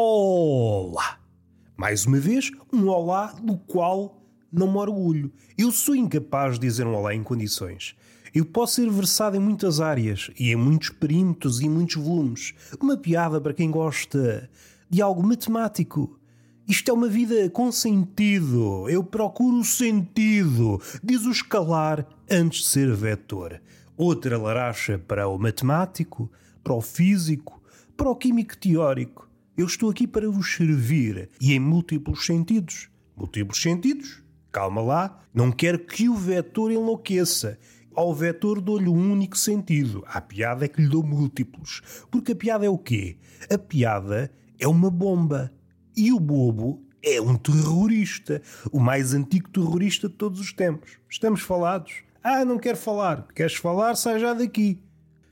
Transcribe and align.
Olá! 0.00 1.18
Mais 1.76 2.06
uma 2.06 2.20
vez, 2.20 2.52
um 2.72 2.86
olá 2.86 3.32
do 3.42 3.56
qual 3.58 4.22
não 4.52 4.70
me 4.70 4.78
orgulho. 4.78 5.32
Eu 5.58 5.72
sou 5.72 5.96
incapaz 5.96 6.54
de 6.54 6.68
dizer 6.68 6.86
um 6.86 6.94
olá 6.94 7.12
em 7.12 7.24
condições. 7.24 7.96
Eu 8.32 8.44
posso 8.44 8.74
ser 8.74 8.88
versado 8.88 9.36
em 9.36 9.40
muitas 9.40 9.80
áreas 9.80 10.30
e 10.38 10.52
em 10.52 10.54
muitos 10.54 10.90
perímetros 10.90 11.58
e 11.58 11.66
em 11.66 11.68
muitos 11.68 11.96
volumes. 11.96 12.54
Uma 12.80 12.96
piada 12.96 13.40
para 13.40 13.52
quem 13.52 13.72
gosta 13.72 14.48
de 14.88 15.02
algo 15.02 15.20
matemático. 15.20 16.16
Isto 16.68 16.92
é 16.92 16.94
uma 16.94 17.08
vida 17.08 17.50
com 17.50 17.72
sentido. 17.72 18.88
Eu 18.88 19.02
procuro 19.02 19.64
sentido, 19.64 20.80
diz 21.02 21.26
o 21.26 21.32
escalar 21.32 22.06
antes 22.30 22.60
de 22.60 22.68
ser 22.68 22.94
vetor. 22.94 23.60
Outra 23.96 24.38
laracha 24.38 24.96
para 24.96 25.26
o 25.26 25.36
matemático, 25.36 26.30
para 26.62 26.74
o 26.74 26.80
físico, 26.80 27.60
para 27.96 28.08
o 28.08 28.14
químico 28.14 28.56
teórico. 28.56 29.27
Eu 29.58 29.66
estou 29.66 29.90
aqui 29.90 30.06
para 30.06 30.30
vos 30.30 30.54
servir 30.54 31.28
e 31.40 31.52
em 31.52 31.58
múltiplos 31.58 32.24
sentidos. 32.24 32.88
Múltiplos 33.16 33.60
sentidos? 33.60 34.22
Calma 34.52 34.80
lá, 34.80 35.20
não 35.34 35.50
quero 35.50 35.80
que 35.80 36.08
o 36.08 36.14
vetor 36.14 36.70
enlouqueça. 36.70 37.58
Ao 37.92 38.14
vetor 38.14 38.60
dou-lhe 38.60 38.88
um 38.88 39.10
único 39.10 39.36
sentido. 39.36 40.04
À 40.06 40.20
piada 40.20 40.64
é 40.64 40.68
que 40.68 40.80
lhe 40.80 40.88
dou 40.88 41.02
múltiplos. 41.02 41.82
Porque 42.08 42.30
a 42.30 42.36
piada 42.36 42.66
é 42.66 42.68
o 42.68 42.78
quê? 42.78 43.16
A 43.52 43.58
piada 43.58 44.30
é 44.60 44.68
uma 44.68 44.92
bomba. 44.92 45.52
E 45.96 46.12
o 46.12 46.20
bobo 46.20 46.80
é 47.02 47.20
um 47.20 47.34
terrorista. 47.34 48.40
O 48.70 48.78
mais 48.78 49.12
antigo 49.12 49.48
terrorista 49.48 50.08
de 50.08 50.14
todos 50.14 50.38
os 50.38 50.52
tempos. 50.52 51.00
Estamos 51.10 51.40
falados? 51.40 52.04
Ah, 52.22 52.44
não 52.44 52.60
quero 52.60 52.78
falar. 52.78 53.26
Queres 53.34 53.56
falar? 53.56 53.96
Sai 53.96 54.20
já 54.20 54.34
daqui. 54.34 54.80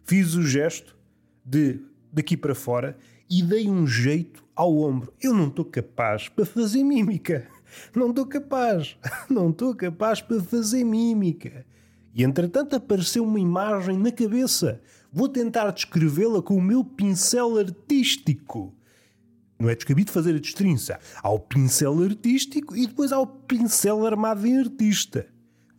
Fiz 0.03 0.35
o 0.35 0.43
gesto 0.43 0.97
de 1.45 1.81
daqui 2.13 2.37
para 2.37 2.57
fora 2.57 2.99
e 3.29 3.43
dei 3.43 3.69
um 3.69 3.87
jeito 3.87 4.45
ao 4.55 4.77
ombro. 4.79 5.13
Eu 5.21 5.35
não 5.35 5.49
estou 5.49 5.65
capaz 5.65 6.29
para 6.29 6.47
fazer 6.47 6.83
mímica. 6.83 7.47
Não 7.95 8.11
estou 8.11 8.27
capaz. 8.27 8.97
Não 9.29 9.51
estou 9.51 9.75
capaz 9.75 10.21
para 10.21 10.41
fazer 10.41 10.85
mímica. 10.85 11.67
E 12.15 12.23
entretanto 12.23 12.75
apareceu 12.75 13.25
uma 13.25 13.39
imagem 13.39 13.99
na 13.99 14.11
cabeça. 14.11 14.81
Vou 15.13 15.29
tentar 15.29 15.71
descrevê-la 15.71 16.41
com 16.41 16.57
o 16.57 16.63
meu 16.63 16.83
pincel 16.85 17.59
artístico. 17.59 18.75
Não 19.59 19.69
é 19.69 19.75
descabido 19.75 20.11
fazer 20.11 20.35
a 20.35 20.39
destrinça. 20.39 20.99
Há 21.23 21.31
o 21.31 21.39
pincel 21.39 22.03
artístico 22.03 22.77
e 22.77 22.87
depois 22.87 23.13
há 23.13 23.19
o 23.19 23.27
pincel 23.27 24.07
armado 24.07 24.47
em 24.47 24.59
artista. 24.59 25.27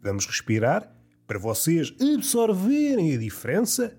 Vamos 0.02 0.26
respirar 0.26 0.92
para 1.26 1.40
vocês 1.40 1.94
absorverem 2.00 3.14
a 3.14 3.18
diferença. 3.18 3.98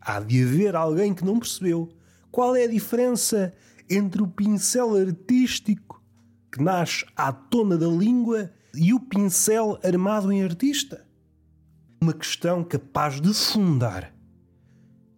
Há 0.00 0.20
de 0.20 0.42
haver 0.42 0.74
alguém 0.74 1.12
que 1.12 1.24
não 1.24 1.38
percebeu. 1.38 1.88
Qual 2.36 2.54
é 2.54 2.64
a 2.64 2.68
diferença 2.68 3.54
entre 3.88 4.22
o 4.22 4.28
pincel 4.28 4.94
artístico 4.94 6.04
que 6.52 6.62
nasce 6.62 7.06
à 7.16 7.32
tona 7.32 7.78
da 7.78 7.86
língua 7.86 8.52
e 8.74 8.92
o 8.92 9.00
pincel 9.00 9.78
armado 9.82 10.30
em 10.30 10.44
artista? 10.44 11.06
Uma 11.98 12.12
questão 12.12 12.62
capaz 12.62 13.22
de 13.22 13.32
fundar, 13.32 14.14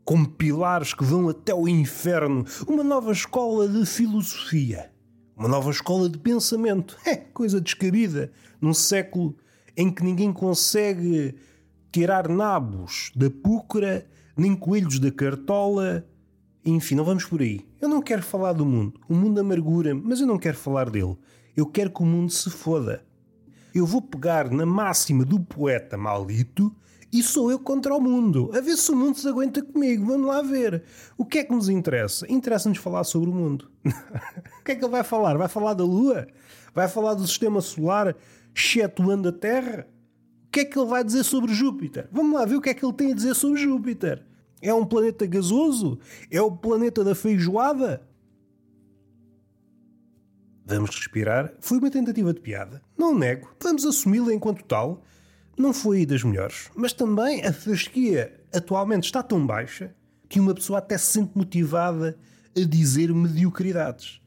como 0.04 0.28
pilares 0.28 0.94
que 0.94 1.02
vão 1.02 1.28
até 1.28 1.52
o 1.52 1.66
inferno, 1.66 2.44
uma 2.68 2.84
nova 2.84 3.10
escola 3.10 3.66
de 3.66 3.84
filosofia, 3.84 4.92
uma 5.36 5.48
nova 5.48 5.72
escola 5.72 6.08
de 6.08 6.18
pensamento. 6.18 6.96
É 7.04 7.16
coisa 7.16 7.60
descabida 7.60 8.30
num 8.60 8.72
século 8.72 9.36
em 9.76 9.90
que 9.90 10.04
ninguém 10.04 10.32
consegue 10.32 11.34
tirar 11.90 12.28
nabos 12.28 13.10
da 13.16 13.28
púcara, 13.28 14.06
nem 14.36 14.54
coelhos 14.54 15.00
da 15.00 15.10
cartola 15.10 16.06
enfim, 16.70 16.94
não 16.94 17.04
vamos 17.04 17.24
por 17.24 17.40
aí. 17.40 17.66
Eu 17.80 17.88
não 17.88 18.02
quero 18.02 18.22
falar 18.22 18.52
do 18.52 18.66
mundo. 18.66 19.00
O 19.08 19.14
mundo 19.14 19.40
amargura, 19.40 19.94
mas 19.94 20.20
eu 20.20 20.26
não 20.26 20.38
quero 20.38 20.56
falar 20.56 20.90
dele. 20.90 21.16
Eu 21.56 21.66
quero 21.66 21.90
que 21.90 22.02
o 22.02 22.06
mundo 22.06 22.32
se 22.32 22.50
foda. 22.50 23.04
Eu 23.74 23.86
vou 23.86 24.02
pegar 24.02 24.50
na 24.50 24.66
máxima 24.66 25.24
do 25.24 25.38
poeta 25.40 25.96
maldito 25.96 26.74
e 27.12 27.22
sou 27.22 27.50
eu 27.50 27.58
contra 27.58 27.94
o 27.94 28.00
mundo. 28.00 28.50
A 28.54 28.60
ver 28.60 28.76
se 28.76 28.90
o 28.90 28.96
mundo 28.96 29.16
se 29.16 29.26
aguenta 29.28 29.62
comigo. 29.62 30.04
Vamos 30.04 30.26
lá 30.26 30.42
ver. 30.42 30.82
O 31.16 31.24
que 31.24 31.38
é 31.38 31.44
que 31.44 31.52
nos 31.52 31.68
interessa? 31.68 32.30
Interessa-nos 32.30 32.78
falar 32.78 33.04
sobre 33.04 33.30
o 33.30 33.32
mundo. 33.32 33.70
o 33.84 34.64
que 34.64 34.72
é 34.72 34.74
que 34.74 34.84
ele 34.84 34.90
vai 34.90 35.04
falar? 35.04 35.36
Vai 35.36 35.48
falar 35.48 35.74
da 35.74 35.84
Lua? 35.84 36.26
Vai 36.74 36.86
falar 36.86 37.14
do 37.14 37.26
sistema 37.26 37.60
solar, 37.60 38.14
excetuando 38.54 39.30
a 39.30 39.32
Terra? 39.32 39.86
O 40.46 40.50
que 40.50 40.60
é 40.60 40.64
que 40.64 40.78
ele 40.78 40.88
vai 40.88 41.02
dizer 41.02 41.24
sobre 41.24 41.52
Júpiter? 41.52 42.08
Vamos 42.12 42.38
lá 42.38 42.44
ver 42.44 42.56
o 42.56 42.60
que 42.60 42.70
é 42.70 42.74
que 42.74 42.84
ele 42.84 42.92
tem 42.92 43.12
a 43.12 43.14
dizer 43.14 43.34
sobre 43.34 43.60
Júpiter. 43.60 44.27
É 44.60 44.74
um 44.74 44.84
planeta 44.84 45.26
gasoso? 45.26 45.98
É 46.30 46.40
o 46.42 46.50
planeta 46.50 47.04
da 47.04 47.14
feijoada? 47.14 48.06
Vamos 50.64 50.90
respirar. 50.90 51.54
Foi 51.60 51.78
uma 51.78 51.90
tentativa 51.90 52.32
de 52.34 52.40
piada. 52.40 52.82
Não 52.96 53.16
nego. 53.16 53.54
Vamos 53.62 53.86
assumi-la 53.86 54.34
enquanto 54.34 54.64
tal. 54.64 55.02
Não 55.56 55.72
foi 55.72 56.04
das 56.04 56.22
melhores. 56.22 56.70
Mas 56.74 56.92
também 56.92 57.44
a 57.44 57.52
fasquia 57.52 58.38
atualmente 58.52 59.04
está 59.04 59.22
tão 59.22 59.46
baixa 59.46 59.94
que 60.28 60.38
uma 60.38 60.54
pessoa 60.54 60.78
até 60.78 60.98
se 60.98 61.06
sente 61.06 61.36
motivada 61.36 62.18
a 62.56 62.60
dizer 62.60 63.12
mediocridades. 63.14 64.20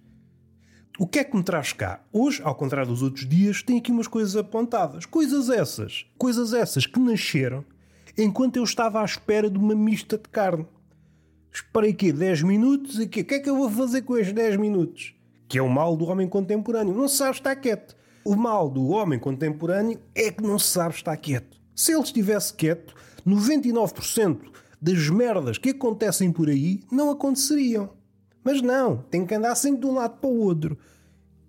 O 0.97 1.07
que 1.07 1.19
é 1.19 1.23
que 1.23 1.35
me 1.35 1.43
traz 1.43 1.73
cá? 1.73 2.03
Hoje, 2.11 2.41
ao 2.43 2.55
contrário 2.55 2.91
dos 2.91 3.01
outros 3.01 3.27
dias, 3.27 3.61
tem 3.61 3.77
aqui 3.77 3.91
umas 3.91 4.07
coisas 4.07 4.35
apontadas. 4.35 5.05
Coisas 5.05 5.49
essas. 5.49 6.05
Coisas 6.17 6.53
essas 6.53 6.85
que 6.85 6.99
nasceram 6.99 7.63
enquanto 8.17 8.57
eu 8.57 8.63
estava 8.63 9.01
à 9.01 9.05
espera 9.05 9.49
de 9.49 9.57
uma 9.57 9.75
mista 9.75 10.17
de 10.17 10.29
carne. 10.29 10.65
Esperei 11.51 11.91
aqui 11.91 12.11
10 12.11 12.43
minutos 12.43 12.99
e 12.99 13.03
o 13.03 13.09
que 13.09 13.19
é 13.19 13.39
que 13.39 13.49
eu 13.49 13.57
vou 13.57 13.69
fazer 13.69 14.03
com 14.03 14.17
estes 14.17 14.33
10 14.33 14.57
minutos? 14.57 15.13
Que 15.47 15.57
é 15.57 15.61
o 15.61 15.69
mal 15.69 15.97
do 15.97 16.05
homem 16.05 16.27
contemporâneo. 16.27 16.95
Não 16.95 17.07
sabe 17.07 17.35
estar 17.35 17.55
quieto. 17.55 17.95
O 18.23 18.35
mal 18.35 18.69
do 18.69 18.87
homem 18.89 19.19
contemporâneo 19.19 19.99
é 20.15 20.31
que 20.31 20.43
não 20.43 20.57
sabe 20.57 20.95
estar 20.95 21.17
quieto. 21.17 21.59
Se 21.75 21.91
ele 21.91 22.03
estivesse 22.03 22.53
quieto, 22.53 22.95
99% 23.27 24.39
das 24.81 25.09
merdas 25.09 25.57
que 25.57 25.69
acontecem 25.69 26.31
por 26.31 26.49
aí 26.49 26.81
não 26.91 27.09
aconteceriam. 27.09 27.89
Mas 28.43 28.61
não, 28.61 28.97
tem 29.09 29.25
que 29.25 29.35
andar 29.35 29.55
sempre 29.55 29.81
de 29.81 29.87
um 29.87 29.93
lado 29.93 30.19
para 30.19 30.29
o 30.29 30.39
outro. 30.39 30.77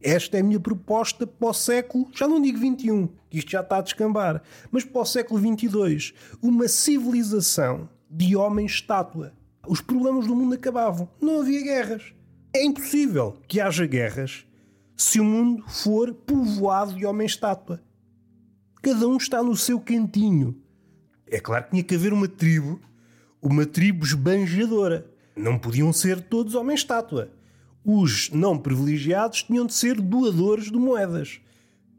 Esta 0.02 0.36
é 0.36 0.40
a 0.40 0.42
minha 0.42 0.58
proposta 0.58 1.26
para 1.26 1.48
o 1.48 1.54
século, 1.54 2.08
já 2.12 2.26
não 2.26 2.42
digo 2.42 2.58
21, 2.58 3.08
que 3.30 3.38
isto 3.38 3.52
já 3.52 3.60
está 3.60 3.78
a 3.78 3.82
descambar, 3.82 4.42
mas 4.70 4.84
para 4.84 5.00
o 5.00 5.04
século 5.04 5.40
22. 5.40 6.12
Uma 6.42 6.66
civilização 6.66 7.88
de 8.10 8.34
homem-estátua. 8.34 9.32
Os 9.66 9.80
problemas 9.80 10.26
do 10.26 10.34
mundo 10.34 10.54
acabavam. 10.54 11.08
Não 11.20 11.40
havia 11.40 11.62
guerras. 11.62 12.12
É 12.52 12.64
impossível 12.64 13.36
que 13.46 13.60
haja 13.60 13.86
guerras 13.86 14.44
se 14.96 15.20
o 15.20 15.24
mundo 15.24 15.64
for 15.68 16.12
povoado 16.12 16.94
de 16.94 17.06
homem-estátua. 17.06 17.80
Cada 18.82 19.06
um 19.06 19.16
está 19.16 19.40
no 19.40 19.56
seu 19.56 19.78
cantinho. 19.78 20.60
É 21.28 21.38
claro 21.38 21.64
que 21.64 21.70
tinha 21.70 21.84
que 21.84 21.94
haver 21.94 22.12
uma 22.12 22.26
tribo, 22.26 22.80
uma 23.40 23.64
tribo 23.64 24.04
esbanjadora. 24.04 25.06
Não 25.36 25.58
podiam 25.58 25.92
ser 25.92 26.20
todos 26.20 26.56
homem-estátua 26.56 27.30
os 27.84 28.30
não 28.30 28.58
privilegiados 28.58 29.42
tinham 29.42 29.66
de 29.66 29.74
ser 29.74 30.00
doadores 30.00 30.70
de 30.70 30.76
moedas. 30.76 31.40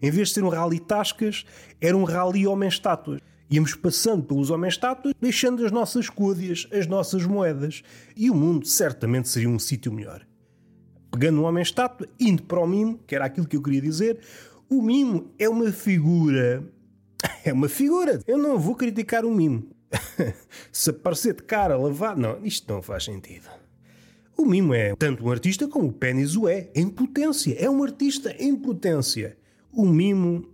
Em 0.01 0.11
vez 0.11 0.29
de 0.29 0.35
ser 0.35 0.43
um 0.43 0.49
rally 0.49 0.79
tascas, 0.79 1.45
era 1.79 1.95
um 1.95 2.03
rally 2.03 2.45
homem-estátuas. 2.45 3.21
Íamos 3.49 3.75
passando 3.75 4.23
pelos 4.23 4.49
homens-estátuas, 4.49 5.13
deixando 5.21 5.65
as 5.65 5.71
nossas 5.71 6.09
côdeas, 6.09 6.67
as 6.71 6.87
nossas 6.87 7.25
moedas. 7.25 7.83
E 8.15 8.29
o 8.29 8.35
mundo 8.35 8.65
certamente 8.65 9.29
seria 9.29 9.49
um 9.49 9.59
sítio 9.59 9.93
melhor. 9.93 10.25
Pegando 11.11 11.41
um 11.41 11.45
homem-estátua, 11.45 12.07
indo 12.19 12.43
para 12.43 12.59
o 12.59 12.67
mimo, 12.67 12.99
que 13.05 13.15
era 13.15 13.25
aquilo 13.25 13.47
que 13.47 13.55
eu 13.55 13.61
queria 13.61 13.81
dizer, 13.81 14.19
o 14.69 14.81
mimo 14.81 15.31
é 15.37 15.47
uma 15.47 15.71
figura. 15.71 16.63
É 17.45 17.53
uma 17.53 17.69
figura. 17.69 18.19
Eu 18.27 18.37
não 18.37 18.59
vou 18.59 18.75
criticar 18.75 19.23
o 19.23 19.31
mimo. 19.31 19.69
Se 20.71 20.89
aparecer 20.89 21.33
de 21.33 21.43
cara 21.43 21.77
lavado. 21.77 22.19
Não, 22.19 22.45
isto 22.45 22.73
não 22.73 22.81
faz 22.81 23.05
sentido. 23.05 23.49
O 24.37 24.45
mimo 24.45 24.73
é 24.73 24.95
tanto 24.95 25.25
um 25.25 25.31
artista 25.31 25.67
como 25.67 25.89
o 25.89 25.93
pênis 25.93 26.35
o 26.35 26.47
é, 26.47 26.69
em 26.75 26.89
potência. 26.89 27.55
É 27.57 27.69
um 27.69 27.83
artista 27.83 28.35
em 28.39 28.55
potência. 28.55 29.37
O 29.71 29.85
mimo 29.85 30.47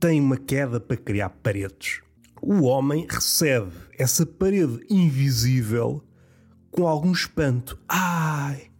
tem 0.00 0.20
uma 0.20 0.36
queda 0.36 0.80
para 0.80 0.96
criar 0.96 1.30
paredes. 1.30 2.02
O 2.42 2.64
homem 2.64 3.06
recebe 3.08 3.72
essa 3.96 4.26
parede 4.26 4.84
invisível 4.90 6.02
com 6.70 6.86
algum 6.86 7.12
espanto. 7.12 7.78
Ai, 7.88 8.70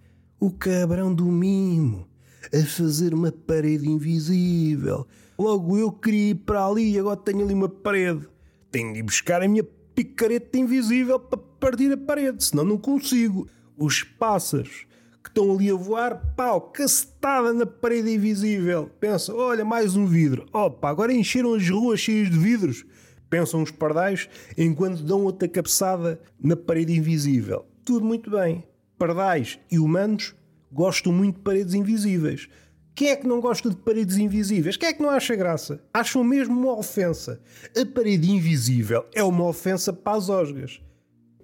o 0.41 0.50
cabrão 0.50 1.14
do 1.14 1.25
mimo 1.25 2.06
a 2.52 2.67
fazer 2.67 3.14
uma 3.14 3.32
parede 3.32 3.88
invisível. 3.88 5.06
Logo 5.38 5.79
eu 5.79 5.91
queria 5.91 6.31
ir 6.31 6.35
para 6.35 6.67
ali 6.67 6.93
e 6.93 6.99
agora 6.99 7.17
tenho 7.17 7.43
ali 7.43 7.55
uma 7.55 7.69
parede. 7.69 8.29
Tenho 8.70 8.93
de 8.93 8.99
ir 8.99 9.02
buscar 9.02 9.41
a 9.41 9.49
minha 9.49 9.64
picareta 9.94 10.58
invisível 10.58 11.19
para 11.19 11.38
partir 11.38 11.93
a 11.93 11.96
parede, 11.96 12.44
senão 12.44 12.64
não 12.64 12.76
consigo 12.76 13.49
os 13.76 14.02
pássaros 14.02 14.86
que 15.22 15.30
estão 15.30 15.52
ali 15.52 15.70
a 15.70 15.74
voar, 15.74 16.34
pau, 16.36 16.60
cacetada 16.60 17.52
na 17.52 17.64
parede 17.64 18.12
invisível. 18.12 18.90
Pensa, 19.00 19.34
olha, 19.34 19.64
mais 19.64 19.96
um 19.96 20.06
vidro. 20.06 20.46
Opa, 20.52 20.90
agora 20.90 21.12
encheram 21.12 21.54
as 21.54 21.68
ruas 21.68 22.00
cheias 22.00 22.30
de 22.30 22.38
vidros. 22.38 22.84
Pensam 23.30 23.62
os 23.62 23.70
pardais 23.70 24.28
enquanto 24.56 25.02
dão 25.02 25.24
outra 25.24 25.48
cabeçada 25.48 26.20
na 26.38 26.54
parede 26.54 26.92
invisível. 26.92 27.64
Tudo 27.84 28.04
muito 28.04 28.30
bem. 28.30 28.64
pardais 28.98 29.58
e 29.70 29.78
humanos 29.78 30.34
gostam 30.70 31.12
muito 31.12 31.36
de 31.36 31.42
paredes 31.42 31.74
invisíveis. 31.74 32.48
Quem 32.94 33.08
é 33.08 33.16
que 33.16 33.26
não 33.26 33.40
gosta 33.40 33.68
de 33.68 33.76
paredes 33.76 34.18
invisíveis? 34.18 34.76
Quem 34.76 34.88
é 34.88 34.92
que 34.92 35.02
não 35.02 35.10
acha 35.10 35.34
graça? 35.34 35.82
Acham 35.92 36.22
mesmo 36.22 36.56
uma 36.56 36.78
ofensa. 36.78 37.40
A 37.76 37.84
parede 37.84 38.30
invisível 38.30 39.04
é 39.12 39.24
uma 39.24 39.46
ofensa 39.46 39.92
para 39.92 40.16
as 40.16 40.28
osgas. 40.28 40.80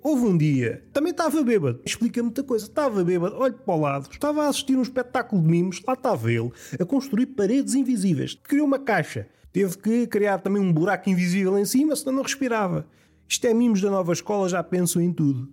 Houve 0.02 0.24
um 0.24 0.36
dia, 0.36 0.82
também 0.94 1.10
estava 1.10 1.42
bêbado, 1.42 1.80
explica 1.84 2.22
muita 2.22 2.42
coisa. 2.42 2.64
Estava 2.64 3.04
bêbado, 3.04 3.36
olho 3.36 3.54
para 3.54 3.74
o 3.74 3.80
lado, 3.80 4.08
estava 4.10 4.44
a 4.44 4.48
assistir 4.48 4.76
um 4.76 4.82
espetáculo 4.82 5.42
de 5.42 5.48
mimos, 5.48 5.82
lá 5.86 5.92
estava 5.92 6.32
ele, 6.32 6.50
a 6.78 6.84
construir 6.86 7.26
paredes 7.26 7.74
invisíveis. 7.74 8.38
Criou 8.42 8.66
uma 8.66 8.78
caixa. 8.78 9.28
Teve 9.52 9.76
que 9.76 10.06
criar 10.06 10.38
também 10.38 10.62
um 10.62 10.72
buraco 10.72 11.10
invisível 11.10 11.58
em 11.58 11.64
cima, 11.64 11.94
senão 11.94 12.14
não 12.14 12.22
respirava. 12.22 12.86
Isto 13.28 13.46
é 13.46 13.52
mimos 13.52 13.80
da 13.80 13.90
nova 13.90 14.12
escola, 14.12 14.48
já 14.48 14.62
pensam 14.62 15.02
em 15.02 15.12
tudo. 15.12 15.52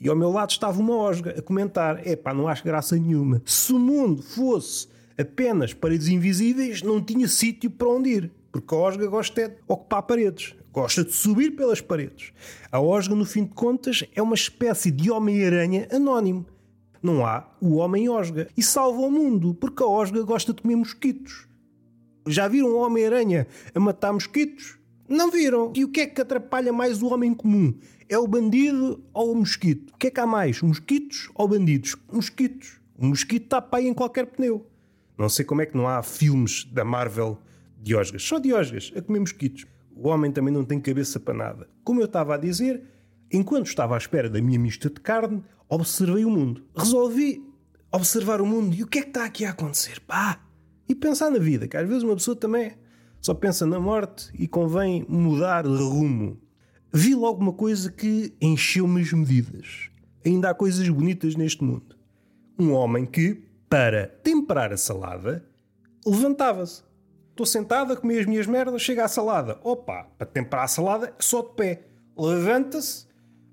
E 0.00 0.08
ao 0.08 0.16
meu 0.16 0.30
lado 0.30 0.50
estava 0.50 0.78
uma 0.78 0.96
osga 0.96 1.34
a 1.38 1.42
comentar: 1.42 2.06
epá, 2.06 2.34
não 2.34 2.46
acho 2.46 2.64
graça 2.64 2.96
nenhuma. 2.96 3.40
Se 3.46 3.72
o 3.72 3.78
mundo 3.78 4.22
fosse 4.22 4.86
apenas 5.16 5.72
paredes 5.72 6.08
invisíveis, 6.08 6.82
não 6.82 7.02
tinha 7.02 7.26
sítio 7.26 7.70
para 7.70 7.88
onde 7.88 8.10
ir. 8.10 8.30
Porque 8.50 8.74
a 8.74 8.78
osga 8.78 9.06
gosta 9.06 9.48
de 9.48 9.56
ocupar 9.66 10.02
paredes, 10.02 10.54
gosta 10.72 11.04
de 11.04 11.12
subir 11.12 11.52
pelas 11.52 11.80
paredes. 11.80 12.32
A 12.72 12.80
osga, 12.80 13.14
no 13.14 13.24
fim 13.24 13.44
de 13.44 13.50
contas, 13.50 14.04
é 14.14 14.22
uma 14.22 14.34
espécie 14.34 14.90
de 14.90 15.10
Homem-Aranha 15.10 15.88
anónimo. 15.92 16.46
Não 17.02 17.24
há 17.24 17.48
o 17.60 17.76
Homem-Osga. 17.76 18.48
E 18.56 18.62
salva 18.62 19.00
o 19.00 19.10
mundo, 19.10 19.54
porque 19.54 19.82
a 19.82 19.86
osga 19.86 20.22
gosta 20.22 20.52
de 20.52 20.62
comer 20.62 20.76
mosquitos. 20.76 21.46
Já 22.26 22.48
viram 22.48 22.70
o 22.70 22.78
Homem-Aranha 22.78 23.46
a 23.74 23.80
matar 23.80 24.12
mosquitos? 24.12 24.78
Não 25.08 25.30
viram. 25.30 25.72
E 25.74 25.84
o 25.84 25.88
que 25.88 26.00
é 26.00 26.06
que 26.06 26.20
atrapalha 26.20 26.72
mais 26.72 27.02
o 27.02 27.06
homem 27.06 27.32
comum? 27.32 27.74
É 28.08 28.18
o 28.18 28.26
bandido 28.26 29.02
ou 29.14 29.32
o 29.32 29.36
mosquito? 29.36 29.92
O 29.94 29.96
que 29.96 30.08
é 30.08 30.10
que 30.10 30.20
há 30.20 30.26
mais? 30.26 30.60
Mosquitos 30.60 31.30
ou 31.34 31.48
bandidos? 31.48 31.96
Mosquitos. 32.12 32.78
O 32.96 33.06
mosquito 33.06 33.44
está 33.44 33.62
pai 33.62 33.86
em 33.86 33.94
qualquer 33.94 34.26
pneu. 34.26 34.66
Não 35.16 35.28
sei 35.28 35.44
como 35.44 35.62
é 35.62 35.66
que 35.66 35.76
não 35.76 35.88
há 35.88 36.02
filmes 36.02 36.64
da 36.64 36.84
Marvel 36.84 37.38
osgas. 37.94 38.22
Só 38.22 38.36
osgas, 38.36 38.92
a 38.96 39.02
comer 39.02 39.20
mosquitos. 39.20 39.66
O 39.94 40.08
homem 40.08 40.30
também 40.30 40.52
não 40.52 40.64
tem 40.64 40.80
cabeça 40.80 41.18
para 41.18 41.34
nada. 41.34 41.68
Como 41.82 42.00
eu 42.00 42.06
estava 42.06 42.34
a 42.34 42.38
dizer, 42.38 42.82
enquanto 43.32 43.66
estava 43.66 43.94
à 43.94 43.98
espera 43.98 44.30
da 44.30 44.40
minha 44.40 44.58
mista 44.58 44.88
de 44.88 45.00
carne, 45.00 45.42
observei 45.68 46.24
o 46.24 46.30
mundo. 46.30 46.64
Resolvi 46.76 47.42
observar 47.90 48.40
o 48.40 48.46
mundo 48.46 48.74
e 48.74 48.82
o 48.82 48.86
que 48.86 48.98
é 48.98 49.02
que 49.02 49.08
está 49.08 49.24
aqui 49.24 49.44
a 49.44 49.50
acontecer? 49.50 50.00
Pá! 50.00 50.40
E 50.88 50.94
pensar 50.94 51.30
na 51.30 51.38
vida, 51.38 51.68
que 51.68 51.76
às 51.76 51.86
vezes 51.86 52.02
uma 52.02 52.14
pessoa 52.14 52.36
também 52.36 52.72
só 53.20 53.34
pensa 53.34 53.66
na 53.66 53.80
morte 53.80 54.30
e 54.34 54.46
convém 54.46 55.04
mudar 55.08 55.64
de 55.64 55.82
rumo. 55.82 56.40
Vi 56.92 57.14
logo 57.14 57.42
uma 57.42 57.52
coisa 57.52 57.90
que 57.90 58.32
encheu-me 58.40 59.02
as 59.02 59.12
medidas. 59.12 59.90
Ainda 60.24 60.50
há 60.50 60.54
coisas 60.54 60.88
bonitas 60.88 61.34
neste 61.34 61.62
mundo. 61.62 61.96
Um 62.58 62.72
homem 62.72 63.04
que, 63.04 63.42
para 63.68 64.06
temperar 64.22 64.72
a 64.72 64.76
salada, 64.76 65.44
levantava-se. 66.06 66.82
Estou 67.38 67.46
sentado 67.46 67.92
a 67.92 67.96
comer 67.96 68.18
as 68.18 68.26
minhas 68.26 68.48
merdas, 68.48 68.82
chega 68.82 69.04
à 69.04 69.06
salada. 69.06 69.60
Opa, 69.62 70.08
para 70.18 70.26
temperar 70.26 70.64
a 70.64 70.66
salada, 70.66 71.14
só 71.20 71.40
de 71.40 71.54
pé. 71.54 71.82
Levanta-se, 72.18 73.06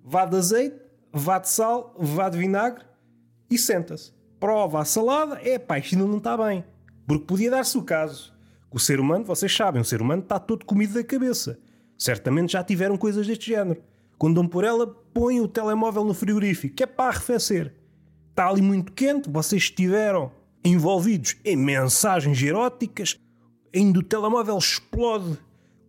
vá 0.03 0.25
de 0.25 0.35
azeite, 0.37 0.81
vá 1.13 1.37
de 1.37 1.47
sal, 1.47 1.93
vá 1.95 2.27
de 2.27 2.35
vinagre 2.35 2.83
e 3.47 3.59
senta-se. 3.59 4.11
Prova 4.39 4.79
a 4.79 4.85
salada, 4.85 5.39
é 5.43 5.59
pá, 5.59 5.77
isto 5.77 5.93
ainda 5.93 6.07
não 6.07 6.17
está 6.17 6.35
bem. 6.35 6.65
Porque 7.05 7.25
podia 7.25 7.51
dar-se 7.51 7.77
o 7.77 7.83
caso. 7.83 8.33
O 8.71 8.79
ser 8.79 8.99
humano, 8.99 9.23
vocês 9.23 9.55
sabem, 9.55 9.79
o 9.79 9.85
ser 9.85 10.01
humano 10.01 10.23
está 10.23 10.39
todo 10.39 10.65
comido 10.65 10.95
da 10.95 11.03
cabeça. 11.03 11.59
Certamente 11.95 12.53
já 12.53 12.63
tiveram 12.63 12.97
coisas 12.97 13.27
deste 13.27 13.51
género. 13.51 13.83
Quando 14.17 14.33
dão 14.33 14.47
por 14.47 14.63
ela, 14.63 14.87
põem 15.13 15.41
o 15.41 15.47
telemóvel 15.47 16.03
no 16.03 16.15
frigorífico, 16.15 16.73
que 16.73 16.81
é 16.81 16.87
para 16.87 17.09
arrefecer. 17.09 17.71
Está 18.31 18.47
ali 18.47 18.63
muito 18.63 18.93
quente, 18.93 19.29
vocês 19.29 19.61
estiveram 19.61 20.31
envolvidos 20.63 21.37
em 21.45 21.55
mensagens 21.55 22.41
eróticas, 22.41 23.19
ainda 23.75 23.99
o 23.99 24.03
telemóvel 24.03 24.57
explode 24.57 25.37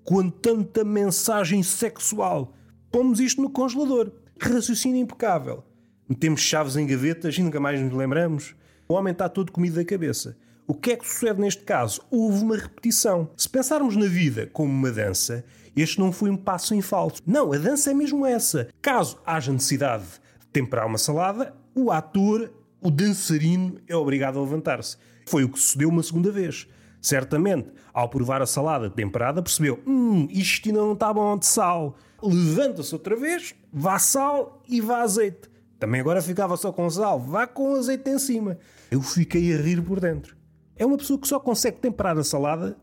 com 0.05 0.29
tanta 0.29 0.85
mensagem 0.85 1.62
sexual. 1.62 2.53
Pomos 2.91 3.21
isto 3.21 3.41
no 3.41 3.50
congelador. 3.50 4.11
Raciocínio 4.41 5.00
impecável. 5.00 5.65
Metemos 6.09 6.41
chaves 6.41 6.77
em 6.77 6.87
gavetas 6.87 7.37
e 7.37 7.43
nunca 7.43 7.59
mais 7.61 7.81
nos 7.81 7.93
lembramos. 7.93 8.55
O 8.88 8.94
homem 8.94 9.12
está 9.12 9.29
todo 9.29 9.53
comido 9.53 9.77
da 9.77 9.85
cabeça. 9.85 10.37
O 10.67 10.75
que 10.75 10.93
é 10.93 10.97
que 10.97 11.09
sucede 11.09 11.41
neste 11.41 11.62
caso? 11.62 12.03
Houve 12.11 12.43
uma 12.43 12.56
repetição. 12.56 13.31
Se 13.37 13.49
pensarmos 13.49 13.97
na 13.97 14.06
vida 14.06 14.49
como 14.53 14.73
uma 14.73 14.91
dança, 14.91 15.44
este 15.77 16.00
não 16.00 16.12
foi 16.12 16.29
um 16.29 16.37
passo 16.37 16.75
em 16.75 16.81
falso. 16.81 17.23
Não, 17.27 17.53
a 17.53 17.59
dança 17.59 17.91
é 17.91 17.94
mesmo 17.94 18.27
essa. 18.27 18.69
Caso 18.83 19.19
haja 19.25 19.53
necessidade 19.53 20.05
de 20.41 20.47
temperar 20.53 20.87
uma 20.87 20.99
salada, 20.99 21.55
o 21.75 21.91
ator, 21.91 22.53
o 22.81 22.91
dançarino, 22.91 23.79
é 23.87 23.94
obrigado 23.94 24.38
a 24.38 24.43
levantar-se. 24.43 24.97
Foi 25.27 25.44
o 25.44 25.49
que 25.49 25.59
sucedeu 25.59 25.88
uma 25.88 26.03
segunda 26.03 26.31
vez. 26.31 26.69
Certamente, 27.01 27.71
ao 27.93 28.09
provar 28.09 28.43
a 28.43 28.47
salada 28.47 28.91
temperada, 28.91 29.43
percebeu: 29.43 29.81
hum, 29.87 30.27
isto 30.31 30.69
ainda 30.69 30.81
não 30.81 30.93
está 30.93 31.13
bom 31.13 31.37
de 31.37 31.47
sal. 31.47 31.97
Levanta-se 32.23 32.95
outra 32.95 33.15
vez, 33.15 33.55
vá 33.73 33.99
sal 33.99 34.63
e 34.69 34.81
vá 34.81 35.03
azeite. 35.03 35.51
Também 35.79 36.01
agora 36.01 36.23
ficava 36.23 36.57
só 36.57 36.73
com 36.73 36.89
sal, 36.89 37.21
vá 37.21 37.47
com 37.47 37.75
azeite 37.75 38.09
em 38.09 38.19
cima. 38.19 38.59
Eu 38.91 39.03
fiquei 39.03 39.55
a 39.55 39.61
rir 39.61 39.83
por 39.83 40.01
dentro. 40.01 40.37
É 40.75 40.85
uma 40.85 40.97
pessoa 40.97 41.19
que 41.19 41.29
só 41.29 41.39
consegue 41.39 41.79
temperar 41.79 42.17
a 42.19 42.25
salada 42.25 42.77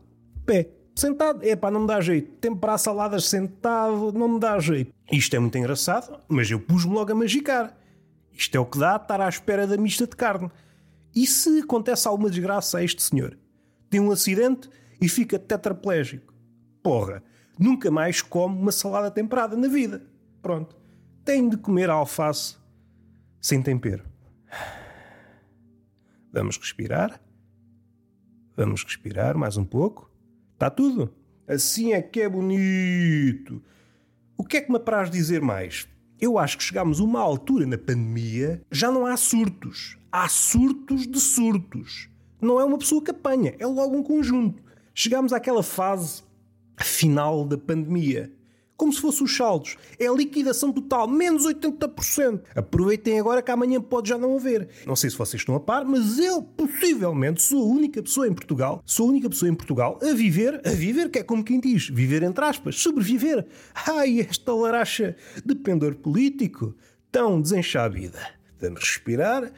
pé. 0.44 0.70
Sentado, 0.94 1.44
é 1.44 1.56
pá, 1.56 1.72
não 1.72 1.80
me 1.80 1.86
dá 1.88 2.00
jeito. 2.00 2.30
Temperar 2.36 2.78
saladas 2.78 3.24
sentado 3.24 4.12
não 4.12 4.28
me 4.28 4.38
dá 4.38 4.58
jeito. 4.60 4.92
Isto 5.10 5.34
é 5.34 5.38
muito 5.40 5.58
engraçado, 5.58 6.20
mas 6.28 6.48
eu 6.50 6.60
pus-me 6.60 6.94
logo 6.94 7.10
a 7.10 7.14
magicar. 7.14 7.76
Isto 8.32 8.56
é 8.56 8.60
o 8.60 8.66
que 8.66 8.78
dá 8.78 8.96
estar 8.96 9.20
à 9.20 9.28
espera 9.28 9.66
da 9.66 9.76
mista 9.76 10.06
de 10.06 10.14
carne. 10.14 10.50
E 11.14 11.26
se 11.26 11.60
acontece 11.60 12.06
alguma 12.06 12.30
desgraça 12.30 12.78
a 12.78 12.84
este 12.84 13.02
senhor? 13.02 13.36
Tem 13.94 14.00
um 14.00 14.10
acidente 14.10 14.68
e 15.00 15.08
fica 15.08 15.38
tetraplégico. 15.38 16.34
Porra, 16.82 17.22
nunca 17.56 17.92
mais 17.92 18.20
come 18.20 18.58
uma 18.58 18.72
salada 18.72 19.08
temperada 19.08 19.56
na 19.56 19.68
vida. 19.68 20.04
Pronto. 20.42 20.76
Tem 21.24 21.48
de 21.48 21.56
comer 21.56 21.88
alface 21.88 22.56
sem 23.40 23.62
tempero. 23.62 24.02
Vamos 26.32 26.58
respirar. 26.58 27.22
Vamos 28.56 28.82
respirar 28.82 29.38
mais 29.38 29.56
um 29.56 29.64
pouco. 29.64 30.10
Está 30.54 30.68
tudo? 30.70 31.14
Assim 31.46 31.92
é 31.92 32.02
que 32.02 32.20
é 32.20 32.28
bonito. 32.28 33.62
O 34.36 34.42
que 34.42 34.56
é 34.56 34.60
que 34.60 34.72
me 34.72 34.78
apraz 34.78 35.08
dizer 35.08 35.40
mais? 35.40 35.86
Eu 36.20 36.36
acho 36.36 36.58
que 36.58 36.64
chegámos 36.64 36.98
a 36.98 37.04
uma 37.04 37.20
altura 37.20 37.64
na 37.64 37.78
pandemia, 37.78 38.60
já 38.72 38.90
não 38.90 39.06
há 39.06 39.16
surtos. 39.16 39.96
Há 40.10 40.28
surtos 40.28 41.06
de 41.06 41.20
surtos. 41.20 42.12
Não 42.44 42.60
é 42.60 42.64
uma 42.64 42.78
pessoa 42.78 43.02
que 43.02 43.10
apanha, 43.10 43.54
é 43.58 43.66
logo 43.66 43.96
um 43.96 44.02
conjunto. 44.02 44.62
Chegámos 44.94 45.32
àquela 45.32 45.62
fase 45.62 46.22
final 46.76 47.44
da 47.44 47.56
pandemia 47.56 48.30
como 48.76 48.92
se 48.92 49.00
fossem 49.00 49.24
os 49.24 49.36
saldos. 49.36 49.76
É 49.98 50.08
a 50.08 50.12
liquidação 50.12 50.72
total, 50.72 51.06
menos 51.06 51.46
80%. 51.46 52.42
Aproveitem 52.54 53.20
agora 53.20 53.40
que 53.40 53.50
amanhã 53.50 53.80
pode 53.80 54.08
já 54.08 54.18
não 54.18 54.36
haver. 54.36 54.68
Não 54.84 54.96
sei 54.96 55.08
se 55.10 55.16
vocês 55.16 55.40
estão 55.40 55.54
a 55.54 55.60
par, 55.60 55.84
mas 55.84 56.18
eu 56.18 56.42
possivelmente 56.42 57.40
sou 57.40 57.62
a 57.62 57.66
única 57.66 58.02
pessoa 58.02 58.26
em 58.26 58.34
Portugal, 58.34 58.82
sou 58.84 59.06
a 59.06 59.10
única 59.10 59.30
pessoa 59.30 59.48
em 59.48 59.54
Portugal 59.54 59.98
a 60.02 60.12
viver, 60.12 60.60
a 60.66 60.70
viver, 60.70 61.08
que 61.08 61.20
é 61.20 61.22
como 61.22 61.44
quem 61.44 61.60
diz, 61.60 61.88
viver 61.88 62.22
entre 62.24 62.44
aspas, 62.44 62.76
sobreviver. 62.76 63.46
Ai, 63.86 64.20
esta 64.20 64.52
laracha 64.52 65.16
de 65.44 65.54
pendor 65.54 65.94
político, 65.94 66.74
tão 67.12 67.40
desenxabida. 67.40 68.18
Vamos 68.60 68.80
respirar. 68.80 69.52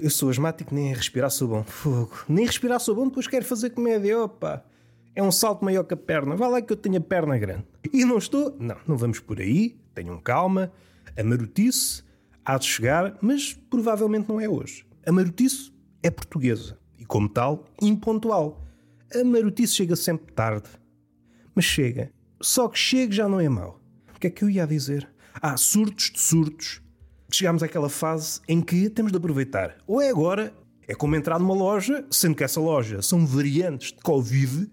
Eu 0.00 0.10
sou 0.10 0.30
asmático, 0.30 0.74
nem 0.74 0.92
respirar 0.92 1.30
sou 1.30 1.48
bom. 1.48 1.64
Fogo. 1.64 2.24
Nem 2.28 2.44
respirar 2.44 2.80
sou 2.80 2.94
bom, 2.94 3.06
depois 3.06 3.26
quero 3.26 3.44
fazer 3.44 3.70
comédia. 3.70 4.20
Opa! 4.20 4.64
É 5.14 5.22
um 5.22 5.30
salto 5.30 5.64
maior 5.64 5.84
que 5.84 5.94
a 5.94 5.96
perna. 5.96 6.34
Vá 6.34 6.48
lá 6.48 6.62
que 6.62 6.72
eu 6.72 6.76
tenho 6.76 6.96
a 6.96 7.00
perna 7.00 7.38
grande. 7.38 7.64
E 7.92 8.04
não 8.04 8.18
estou. 8.18 8.56
Não, 8.58 8.76
não 8.86 8.96
vamos 8.96 9.20
por 9.20 9.40
aí. 9.40 9.76
Tenham 9.94 10.18
calma. 10.18 10.72
A 11.16 11.22
marotice 11.22 12.02
há 12.44 12.56
de 12.56 12.64
chegar, 12.64 13.16
mas 13.20 13.52
provavelmente 13.52 14.28
não 14.28 14.40
é 14.40 14.48
hoje. 14.48 14.86
A 15.06 15.12
marotice 15.12 15.72
é 16.02 16.10
portuguesa 16.10 16.78
e, 16.98 17.04
como 17.04 17.28
tal, 17.28 17.66
impontual. 17.80 18.64
A 19.14 19.22
marotice 19.22 19.74
chega 19.74 19.94
sempre 19.94 20.32
tarde. 20.32 20.68
Mas 21.54 21.66
chega. 21.66 22.10
Só 22.40 22.68
que 22.68 22.78
chega 22.78 23.12
já 23.12 23.28
não 23.28 23.38
é 23.38 23.48
mau. 23.48 23.80
O 24.16 24.18
que 24.18 24.26
é 24.26 24.30
que 24.30 24.42
eu 24.42 24.50
ia 24.50 24.66
dizer? 24.66 25.08
Há 25.34 25.56
surtos 25.56 26.10
de 26.10 26.20
surtos. 26.20 26.81
Chegamos 27.32 27.62
àquela 27.62 27.88
fase 27.88 28.40
em 28.46 28.60
que 28.60 28.90
temos 28.90 29.10
de 29.10 29.16
aproveitar. 29.16 29.78
Ou 29.86 30.00
é 30.00 30.10
agora, 30.10 30.52
é 30.86 30.94
como 30.94 31.16
entrar 31.16 31.38
numa 31.38 31.54
loja, 31.54 32.04
sendo 32.10 32.34
que 32.34 32.44
essa 32.44 32.60
loja 32.60 33.00
são 33.00 33.26
variantes 33.26 33.92
de 33.92 34.02
Covid 34.02 34.70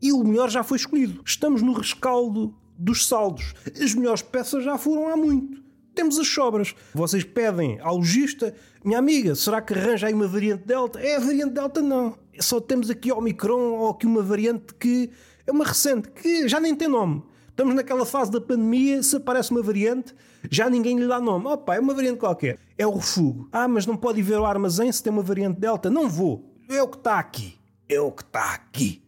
e 0.00 0.10
o 0.10 0.24
melhor 0.24 0.48
já 0.48 0.62
foi 0.62 0.78
escolhido. 0.78 1.20
Estamos 1.26 1.60
no 1.60 1.74
rescaldo 1.74 2.54
dos 2.78 3.06
saldos. 3.06 3.54
As 3.78 3.94
melhores 3.94 4.22
peças 4.22 4.64
já 4.64 4.78
foram 4.78 5.08
há 5.08 5.16
muito. 5.16 5.62
Temos 5.94 6.18
as 6.18 6.26
sobras. 6.26 6.74
Vocês 6.94 7.22
pedem 7.22 7.78
ao 7.80 7.98
logista, 7.98 8.54
minha 8.82 8.98
amiga, 8.98 9.34
será 9.34 9.60
que 9.60 9.74
arranja 9.74 10.06
aí 10.06 10.14
uma 10.14 10.26
variante 10.26 10.64
Delta? 10.64 10.98
É 11.00 11.16
a 11.16 11.20
variante 11.20 11.52
Delta, 11.52 11.82
não. 11.82 12.16
Só 12.38 12.58
temos 12.60 12.88
aqui 12.88 13.12
Omicron 13.12 13.72
ou 13.72 13.90
aqui 13.90 14.06
uma 14.06 14.22
variante 14.22 14.74
que 14.74 15.10
é 15.46 15.52
uma 15.52 15.66
recente, 15.66 16.08
que 16.10 16.48
já 16.48 16.58
nem 16.58 16.74
tem 16.74 16.88
nome. 16.88 17.22
Estamos 17.60 17.74
naquela 17.74 18.06
fase 18.06 18.30
da 18.30 18.40
pandemia, 18.40 19.02
se 19.02 19.14
aparece 19.16 19.50
uma 19.50 19.60
variante, 19.60 20.14
já 20.50 20.70
ninguém 20.70 20.98
lhe 20.98 21.06
dá 21.06 21.20
nome. 21.20 21.44
Opa, 21.44 21.74
é 21.74 21.78
uma 21.78 21.92
variante 21.92 22.18
qualquer. 22.18 22.58
É 22.78 22.86
o 22.86 22.94
refúgio. 22.94 23.50
Ah, 23.52 23.68
mas 23.68 23.84
não 23.84 23.98
pode 23.98 24.18
ir 24.18 24.22
ver 24.22 24.38
o 24.38 24.46
armazém 24.46 24.90
se 24.90 25.02
tem 25.02 25.12
uma 25.12 25.20
variante 25.22 25.60
Delta. 25.60 25.90
Não 25.90 26.08
vou. 26.08 26.54
É 26.70 26.82
o 26.82 26.88
que 26.88 26.96
está 26.96 27.18
aqui. 27.18 27.58
É 27.86 28.00
o 28.00 28.10
que 28.10 28.22
está 28.22 28.54
aqui. 28.54 29.04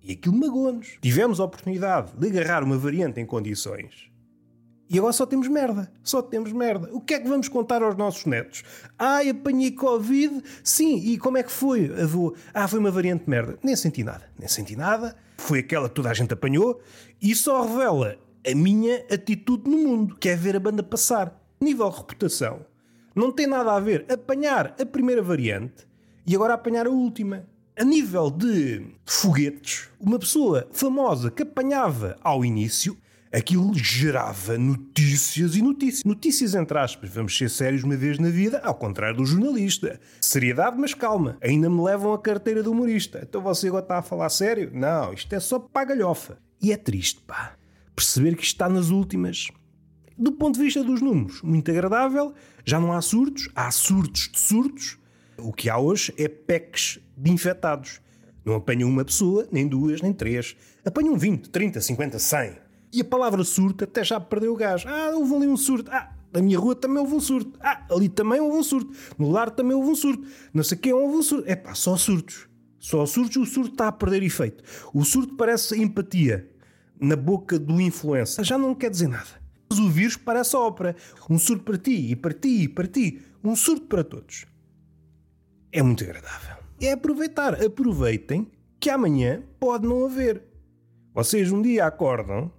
E 0.00 0.12
aquilo 0.12 0.36
magoou-nos. 0.36 0.96
Tivemos 1.02 1.40
a 1.40 1.44
oportunidade 1.44 2.12
de 2.16 2.28
agarrar 2.28 2.62
uma 2.62 2.78
variante 2.78 3.20
em 3.20 3.26
condições. 3.26 4.08
E 4.88 4.98
agora 4.98 5.12
só 5.12 5.26
temos 5.26 5.48
merda. 5.48 5.90
Só 6.02 6.22
temos 6.22 6.52
merda. 6.52 6.88
O 6.92 7.00
que 7.00 7.14
é 7.14 7.20
que 7.20 7.28
vamos 7.28 7.48
contar 7.48 7.82
aos 7.82 7.96
nossos 7.96 8.24
netos? 8.24 8.62
Ai, 8.98 9.30
apanhei 9.30 9.72
Covid. 9.72 10.42
Sim, 10.62 10.96
e 10.96 11.18
como 11.18 11.38
é 11.38 11.42
que 11.42 11.50
foi, 11.50 11.92
avô? 12.00 12.34
Ah, 12.54 12.68
foi 12.68 12.78
uma 12.78 12.90
variante 12.90 13.24
de 13.24 13.30
merda. 13.30 13.58
Nem 13.62 13.74
senti 13.74 14.04
nada. 14.04 14.30
Nem 14.38 14.48
senti 14.48 14.76
nada. 14.76 15.16
Foi 15.38 15.58
aquela 15.58 15.88
que 15.88 15.94
toda 15.94 16.10
a 16.10 16.14
gente 16.14 16.32
apanhou. 16.32 16.80
E 17.20 17.34
só 17.34 17.66
revela 17.66 18.16
a 18.46 18.54
minha 18.54 19.04
atitude 19.10 19.68
no 19.68 19.76
mundo, 19.76 20.16
que 20.16 20.28
é 20.28 20.36
ver 20.36 20.56
a 20.56 20.60
banda 20.60 20.82
passar. 20.82 21.36
Nível 21.60 21.90
de 21.90 21.96
reputação. 21.96 22.64
Não 23.14 23.32
tem 23.32 23.46
nada 23.46 23.72
a 23.72 23.80
ver 23.80 24.04
apanhar 24.08 24.76
a 24.80 24.86
primeira 24.86 25.22
variante 25.22 25.86
e 26.26 26.34
agora 26.34 26.54
apanhar 26.54 26.86
a 26.86 26.90
última 26.90 27.46
a 27.78 27.84
nível 27.84 28.30
de 28.30 28.86
foguetes, 29.04 29.88
uma 30.00 30.18
pessoa 30.18 30.66
famosa 30.72 31.30
que 31.30 31.42
apanhava 31.42 32.16
ao 32.22 32.42
início, 32.42 32.96
aquilo 33.36 33.74
gerava 33.74 34.56
notícias 34.56 35.54
e 35.56 35.62
notícias. 35.62 36.04
Notícias 36.04 36.54
entre 36.54 36.78
aspas, 36.78 37.10
vamos 37.10 37.36
ser 37.36 37.50
sérios 37.50 37.84
uma 37.84 37.94
vez 37.94 38.18
na 38.18 38.30
vida, 38.30 38.60
ao 38.64 38.74
contrário 38.74 39.18
do 39.18 39.26
jornalista. 39.26 40.00
Seriedade, 40.22 40.78
mas 40.78 40.94
calma. 40.94 41.36
Ainda 41.42 41.68
me 41.68 41.82
levam 41.82 42.14
a 42.14 42.18
carteira 42.18 42.62
de 42.62 42.68
humorista. 42.68 43.20
Então 43.22 43.42
você 43.42 43.68
agora 43.68 43.82
está 43.82 43.98
a 43.98 44.02
falar 44.02 44.30
sério? 44.30 44.70
Não, 44.72 45.12
isto 45.12 45.30
é 45.34 45.38
só 45.38 45.58
para 45.58 45.88
galhofa. 45.88 46.38
E 46.62 46.72
é 46.72 46.78
triste, 46.78 47.20
pá. 47.26 47.54
Perceber 47.94 48.34
que 48.36 48.42
isto 48.42 48.54
está 48.54 48.70
nas 48.70 48.88
últimas. 48.88 49.48
Do 50.16 50.32
ponto 50.32 50.58
de 50.58 50.64
vista 50.64 50.82
dos 50.82 51.02
números, 51.02 51.42
muito 51.42 51.70
agradável. 51.70 52.32
Já 52.64 52.80
não 52.80 52.90
há 52.90 53.02
surtos, 53.02 53.50
há 53.54 53.70
surtos 53.70 54.30
de 54.32 54.38
surtos. 54.38 54.98
O 55.36 55.52
que 55.52 55.68
há 55.68 55.76
hoje 55.76 56.12
é 56.16 56.26
PECs 56.26 56.98
de 57.14 57.30
infectados. 57.30 58.00
Não 58.42 58.54
apanham 58.54 58.88
uma 58.88 59.04
pessoa, 59.04 59.46
nem 59.52 59.68
duas, 59.68 60.00
nem 60.00 60.14
três. 60.14 60.56
Apanham 60.86 61.18
20, 61.18 61.50
30, 61.50 61.80
50, 61.82 62.18
100. 62.18 62.65
E 62.96 63.02
a 63.02 63.04
palavra 63.04 63.44
surto 63.44 63.84
até 63.84 64.02
já 64.02 64.18
perdeu 64.18 64.54
o 64.54 64.56
gás. 64.56 64.84
Ah, 64.86 65.12
houve 65.14 65.34
ali 65.34 65.46
um 65.46 65.56
surto. 65.56 65.90
Ah, 65.92 66.14
na 66.32 66.40
minha 66.40 66.58
rua 66.58 66.74
também 66.74 66.98
houve 66.98 67.14
um 67.14 67.20
surto. 67.20 67.58
Ah, 67.60 67.86
ali 67.90 68.08
também 68.08 68.40
houve 68.40 68.56
um 68.56 68.62
surto. 68.62 68.90
No 69.18 69.30
lar 69.30 69.50
também 69.50 69.76
houve 69.76 69.90
um 69.90 69.94
surto. 69.94 70.26
Não 70.52 70.62
sei 70.62 70.78
quem 70.78 70.92
houve 70.92 71.16
um 71.16 71.22
surto. 71.22 71.44
É 71.46 71.54
pá, 71.54 71.74
só 71.74 71.96
surtos. 71.96 72.48
Só 72.78 73.04
surtos, 73.04 73.36
o 73.36 73.44
surto 73.44 73.72
está 73.72 73.88
a 73.88 73.92
perder 73.92 74.22
efeito. 74.22 74.64
O 74.94 75.04
surto 75.04 75.34
parece 75.34 75.80
empatia 75.80 76.50
na 76.98 77.16
boca 77.16 77.58
do 77.58 77.80
influencer. 77.80 78.44
Já 78.44 78.56
não 78.56 78.74
quer 78.74 78.90
dizer 78.90 79.08
nada. 79.08 79.44
Mas 79.68 79.78
o 79.78 79.90
vírus 79.90 80.16
parece 80.16 80.56
ópera. 80.56 80.96
Um 81.28 81.38
surto 81.38 81.64
para 81.64 81.76
ti, 81.76 82.12
e 82.12 82.16
para 82.16 82.32
ti, 82.32 82.62
e 82.62 82.68
para 82.68 82.86
ti. 82.86 83.20
Um 83.44 83.54
surto 83.54 83.86
para 83.86 84.02
todos. 84.02 84.46
É 85.70 85.82
muito 85.82 86.02
agradável 86.02 86.56
é 86.80 86.92
aproveitar. 86.92 87.62
Aproveitem 87.62 88.50
que 88.78 88.90
amanhã 88.90 89.42
pode 89.58 89.86
não 89.86 90.04
haver. 90.04 90.42
Vocês 91.14 91.50
um 91.50 91.62
dia 91.62 91.86
acordam, 91.86 92.52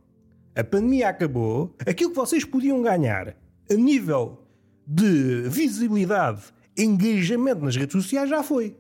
a 0.58 0.64
pandemia 0.64 1.10
acabou, 1.10 1.76
aquilo 1.86 2.10
que 2.10 2.16
vocês 2.16 2.44
podiam 2.44 2.82
ganhar 2.82 3.36
a 3.70 3.74
nível 3.76 4.44
de 4.88 5.44
visibilidade, 5.50 6.46
engajamento 6.76 7.64
nas 7.64 7.76
redes 7.76 7.94
sociais 7.94 8.28
já 8.28 8.42
foi. 8.42 8.76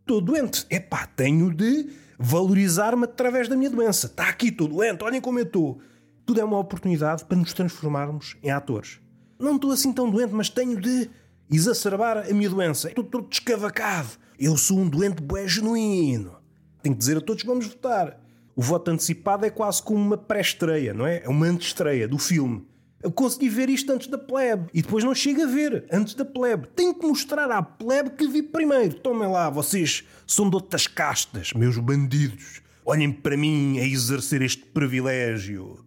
Estou 0.00 0.22
doente. 0.22 0.66
Epá, 0.70 1.06
tenho 1.06 1.54
de 1.54 1.90
valorizar-me 2.18 3.04
através 3.04 3.46
da 3.46 3.54
minha 3.54 3.68
doença. 3.68 4.06
Está 4.06 4.28
aqui, 4.28 4.48
estou 4.48 4.66
doente, 4.66 5.04
olhem 5.04 5.20
como 5.20 5.38
eu 5.38 5.44
estou. 5.44 5.80
Tudo 6.24 6.40
é 6.40 6.44
uma 6.44 6.58
oportunidade 6.58 7.26
para 7.26 7.36
nos 7.36 7.52
transformarmos 7.52 8.36
em 8.42 8.50
atores. 8.50 8.98
Não 9.38 9.56
estou 9.56 9.70
assim 9.70 9.92
tão 9.92 10.10
doente, 10.10 10.32
mas 10.32 10.48
tenho 10.48 10.80
de 10.80 11.10
exacerbar 11.50 12.26
a 12.26 12.32
minha 12.32 12.48
doença. 12.48 12.88
Estou 12.88 13.04
todo 13.04 13.28
descavacado. 13.28 14.08
Eu 14.38 14.56
sou 14.56 14.78
um 14.78 14.88
doente 14.88 15.20
bué 15.20 15.46
genuíno. 15.46 16.36
Tenho 16.82 16.94
que 16.94 17.00
dizer 17.00 17.18
a 17.18 17.20
todos 17.20 17.42
que 17.42 17.48
vamos 17.48 17.66
votar. 17.66 18.21
O 18.54 18.62
voto 18.62 18.90
antecipado 18.90 19.46
é 19.46 19.50
quase 19.50 19.82
como 19.82 19.98
uma 19.98 20.16
pré-estreia, 20.16 20.92
não 20.92 21.06
é? 21.06 21.22
É 21.24 21.28
uma 21.28 21.46
antestreia 21.46 22.06
do 22.06 22.18
filme. 22.18 22.66
Eu 23.02 23.10
consegui 23.10 23.48
ver 23.48 23.68
isto 23.68 23.90
antes 23.90 24.06
da 24.06 24.18
plebe 24.18 24.68
e 24.72 24.80
depois 24.80 25.02
não 25.02 25.14
chego 25.14 25.42
a 25.42 25.46
ver 25.46 25.84
antes 25.90 26.14
da 26.14 26.24
plebe. 26.24 26.68
Tenho 26.76 26.94
que 26.94 27.04
mostrar 27.04 27.50
à 27.50 27.60
plebe 27.60 28.10
que 28.10 28.28
vi 28.28 28.42
primeiro. 28.42 28.94
Tomem 28.94 29.28
lá, 29.28 29.50
vocês 29.50 30.04
são 30.24 30.48
de 30.48 30.54
outras 30.54 30.86
castas, 30.86 31.52
meus 31.52 31.76
bandidos. 31.78 32.62
Olhem 32.84 33.10
para 33.10 33.36
mim 33.36 33.78
a 33.80 33.84
exercer 33.84 34.40
este 34.40 34.64
privilégio. 34.66 35.84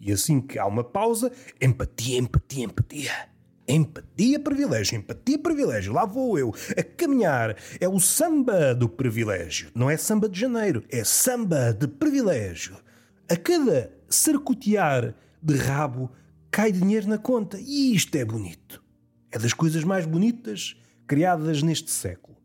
E 0.00 0.10
assim 0.10 0.40
que 0.40 0.58
há 0.58 0.66
uma 0.66 0.82
pausa, 0.82 1.30
empatia, 1.60 2.18
empatia, 2.18 2.64
empatia. 2.64 3.29
Empatia, 3.70 4.40
privilégio, 4.40 4.96
empatia, 4.96 5.38
privilégio. 5.38 5.92
Lá 5.92 6.04
vou 6.04 6.36
eu 6.36 6.52
a 6.76 6.82
caminhar. 6.82 7.56
É 7.78 7.88
o 7.88 8.00
samba 8.00 8.74
do 8.74 8.88
privilégio. 8.88 9.70
Não 9.74 9.88
é 9.88 9.96
samba 9.96 10.28
de 10.28 10.40
janeiro, 10.40 10.82
é 10.90 11.04
samba 11.04 11.72
de 11.72 11.86
privilégio. 11.86 12.76
A 13.28 13.36
cada 13.36 13.92
sarcotear 14.08 15.14
de 15.40 15.56
rabo 15.56 16.10
cai 16.50 16.72
dinheiro 16.72 17.08
na 17.08 17.16
conta. 17.16 17.58
E 17.60 17.94
isto 17.94 18.16
é 18.16 18.24
bonito. 18.24 18.82
É 19.30 19.38
das 19.38 19.52
coisas 19.52 19.84
mais 19.84 20.04
bonitas 20.04 20.76
criadas 21.06 21.62
neste 21.62 21.92
século. 21.92 22.36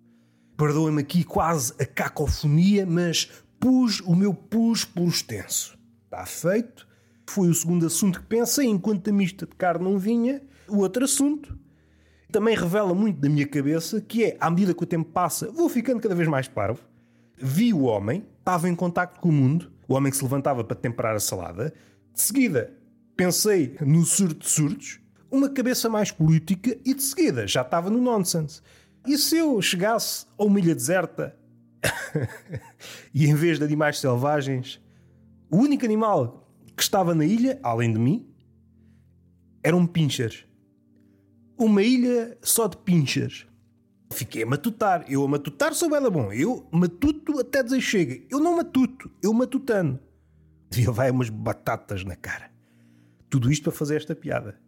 Perdoem-me 0.55 1.01
aqui 1.01 1.23
quase 1.23 1.73
a 1.79 1.85
cacofonia, 1.85 2.85
mas 2.85 3.29
pus 3.59 3.99
o 4.01 4.15
meu 4.15 4.31
pus 4.31 4.85
por 4.85 5.07
extenso. 5.07 5.75
Está 6.05 6.23
feito. 6.23 6.87
Foi 7.27 7.49
o 7.49 7.53
segundo 7.55 7.87
assunto 7.87 8.19
que 8.19 8.27
pensei 8.27 8.67
enquanto 8.67 9.09
a 9.09 9.13
mista 9.13 9.47
de 9.47 9.55
carne 9.55 9.83
não 9.83 9.97
vinha 9.97 10.39
o 10.67 10.77
outro 10.79 11.03
assunto 11.03 11.57
também 12.31 12.55
revela 12.55 12.93
muito 12.93 13.19
da 13.19 13.29
minha 13.29 13.47
cabeça, 13.47 14.01
que 14.01 14.25
é, 14.25 14.37
à 14.39 14.49
medida 14.49 14.73
que 14.73 14.83
o 14.83 14.85
tempo 14.85 15.09
passa, 15.09 15.49
vou 15.51 15.69
ficando 15.69 16.01
cada 16.01 16.15
vez 16.15 16.27
mais 16.27 16.47
parvo. 16.47 16.81
Vi 17.37 17.73
o 17.73 17.83
homem, 17.83 18.25
estava 18.39 18.67
em 18.67 18.75
contacto 18.75 19.19
com 19.19 19.29
o 19.29 19.31
mundo, 19.31 19.71
o 19.87 19.93
homem 19.93 20.11
que 20.11 20.17
se 20.17 20.23
levantava 20.23 20.63
para 20.63 20.75
temperar 20.75 21.15
a 21.15 21.19
salada. 21.19 21.73
De 22.13 22.21
seguida, 22.21 22.73
pensei 23.15 23.77
no 23.81 24.03
surto 24.03 24.39
de 24.39 24.49
surtos, 24.49 24.99
uma 25.31 25.49
cabeça 25.49 25.89
mais 25.89 26.11
política 26.11 26.77
e 26.83 26.93
de 26.93 27.03
seguida 27.03 27.47
já 27.47 27.61
estava 27.61 27.89
no 27.89 28.01
nonsense. 28.01 28.61
E 29.05 29.17
se 29.17 29.37
eu 29.37 29.61
chegasse 29.61 30.25
a 30.37 30.43
uma 30.43 30.59
ilha 30.59 30.73
deserta 30.73 31.37
e 33.13 33.27
em 33.27 33.35
vez 33.35 33.59
de 33.59 33.63
animais 33.63 33.99
selvagens, 33.99 34.81
o 35.49 35.57
único 35.57 35.85
animal 35.85 36.49
que 36.75 36.81
estava 36.83 37.13
na 37.13 37.25
ilha, 37.25 37.59
além 37.63 37.93
de 37.93 37.99
mim, 37.99 38.27
eram 39.63 39.85
pinchers 39.85 40.45
uma 41.57 41.81
ilha 41.81 42.37
só 42.41 42.67
de 42.67 42.77
pinchas. 42.77 43.45
Fiquei 44.11 44.43
a 44.43 44.45
matutar. 44.45 45.05
Eu 45.07 45.23
a 45.23 45.27
matutar 45.27 45.73
sou 45.73 45.89
bela 45.89 46.09
bom. 46.09 46.31
Eu 46.31 46.67
matuto 46.71 47.39
até 47.39 47.63
dizer 47.63 47.81
chega. 47.81 48.21
Eu 48.29 48.39
não 48.39 48.57
matuto, 48.57 49.09
eu 49.21 49.33
matutano. 49.33 49.99
Devia 50.69 50.91
vai 50.91 51.11
umas 51.11 51.29
batatas 51.29 52.03
na 52.03 52.15
cara. 52.15 52.51
Tudo 53.29 53.51
isto 53.51 53.63
para 53.63 53.71
fazer 53.71 53.97
esta 53.97 54.15
piada. 54.15 54.59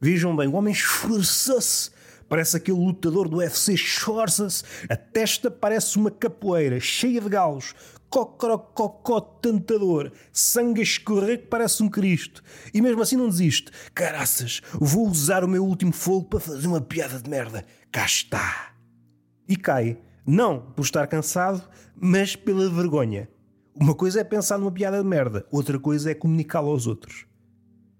Vejam 0.00 0.34
bem, 0.36 0.48
o 0.48 0.54
homem 0.54 0.72
esforçou-se. 0.72 1.90
Parece 2.28 2.56
aquele 2.56 2.78
lutador 2.78 3.28
do 3.28 3.36
UFC, 3.36 3.74
esforça-se. 3.74 4.64
A 4.88 4.96
testa 4.96 5.50
parece 5.50 5.96
uma 5.96 6.10
capoeira, 6.10 6.80
cheia 6.80 7.20
de 7.20 7.28
galos 7.28 7.72
cocorococó 8.08 9.20
tentador, 9.20 10.12
sangue 10.32 10.80
a 10.80 10.84
escorrer 10.84 11.40
que 11.40 11.46
parece 11.46 11.82
um 11.82 11.88
Cristo. 11.88 12.42
E 12.72 12.80
mesmo 12.80 13.02
assim 13.02 13.16
não 13.16 13.28
desiste. 13.28 13.70
Caraças, 13.94 14.60
vou 14.72 15.06
usar 15.08 15.44
o 15.44 15.48
meu 15.48 15.64
último 15.64 15.92
fogo 15.92 16.26
para 16.26 16.40
fazer 16.40 16.66
uma 16.66 16.80
piada 16.80 17.20
de 17.20 17.28
merda. 17.28 17.64
Cá 17.90 18.04
está. 18.04 18.72
E 19.48 19.56
cai. 19.56 19.98
Não 20.26 20.60
por 20.60 20.82
estar 20.82 21.06
cansado, 21.06 21.62
mas 21.94 22.34
pela 22.34 22.68
vergonha. 22.68 23.28
Uma 23.78 23.94
coisa 23.94 24.20
é 24.20 24.24
pensar 24.24 24.58
numa 24.58 24.72
piada 24.72 25.02
de 25.02 25.08
merda, 25.08 25.46
outra 25.50 25.78
coisa 25.78 26.10
é 26.10 26.14
comunicá-la 26.14 26.68
aos 26.68 26.86
outros. 26.86 27.26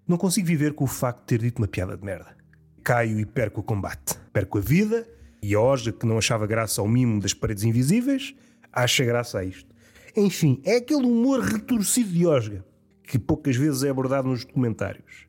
Não 0.08 0.16
consigo 0.16 0.46
viver 0.46 0.72
com 0.72 0.84
o 0.84 0.88
facto 0.88 1.20
de 1.20 1.26
ter 1.26 1.38
dito 1.38 1.58
uma 1.58 1.68
piada 1.68 1.96
de 1.96 2.04
merda. 2.04 2.34
Caio 2.82 3.20
e 3.20 3.26
perco 3.26 3.60
o 3.60 3.62
combate. 3.62 4.16
Perco 4.32 4.58
a 4.58 4.60
vida 4.60 5.06
e 5.42 5.54
a 5.54 5.60
Oja, 5.60 5.92
que 5.92 6.06
não 6.06 6.18
achava 6.18 6.46
graça 6.46 6.80
ao 6.80 6.88
mimo 6.88 7.20
das 7.20 7.34
paredes 7.34 7.62
invisíveis, 7.62 8.34
acha 8.72 9.04
graça 9.04 9.38
a 9.38 9.44
isto. 9.44 9.75
Enfim, 10.16 10.60
é 10.64 10.76
aquele 10.76 11.04
humor 11.04 11.40
retorcido 11.40 12.10
de 12.10 12.26
Osga 12.26 12.64
que 13.02 13.18
poucas 13.18 13.54
vezes 13.54 13.84
é 13.84 13.90
abordado 13.90 14.28
nos 14.28 14.44
documentários. 14.44 15.26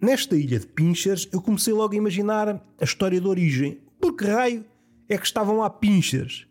Nesta 0.00 0.36
ilha 0.36 0.58
de 0.58 0.66
Pinchers, 0.66 1.28
eu 1.32 1.40
comecei 1.40 1.72
logo 1.72 1.94
a 1.94 1.96
imaginar 1.96 2.62
a 2.78 2.84
história 2.84 3.20
de 3.20 3.26
origem. 3.26 3.80
Por 3.98 4.14
que 4.14 4.24
raio 4.26 4.64
é 5.08 5.16
que 5.16 5.24
estavam 5.24 5.58
lá 5.58 5.70
Pinchers? 5.70 6.46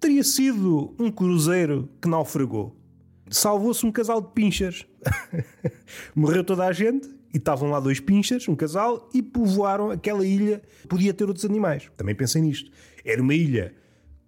Teria 0.00 0.24
sido 0.24 0.94
um 0.98 1.10
cruzeiro 1.10 1.88
que 2.00 2.08
naufragou. 2.08 2.76
Salvou-se 3.30 3.84
um 3.84 3.90
casal 3.90 4.20
de 4.20 4.32
pinchers. 4.32 4.86
Morreu 6.14 6.44
toda 6.44 6.66
a 6.66 6.72
gente 6.72 7.08
e 7.32 7.38
estavam 7.38 7.70
lá 7.70 7.80
dois 7.80 8.00
pinchers, 8.00 8.46
um 8.46 8.54
casal, 8.54 9.08
e 9.14 9.22
povoaram 9.22 9.90
aquela 9.90 10.26
ilha. 10.26 10.62
Podia 10.88 11.14
ter 11.14 11.24
outros 11.24 11.44
animais. 11.46 11.90
Também 11.96 12.14
pensei 12.14 12.42
nisto. 12.42 12.70
Era 13.02 13.22
uma 13.22 13.34
ilha 13.34 13.74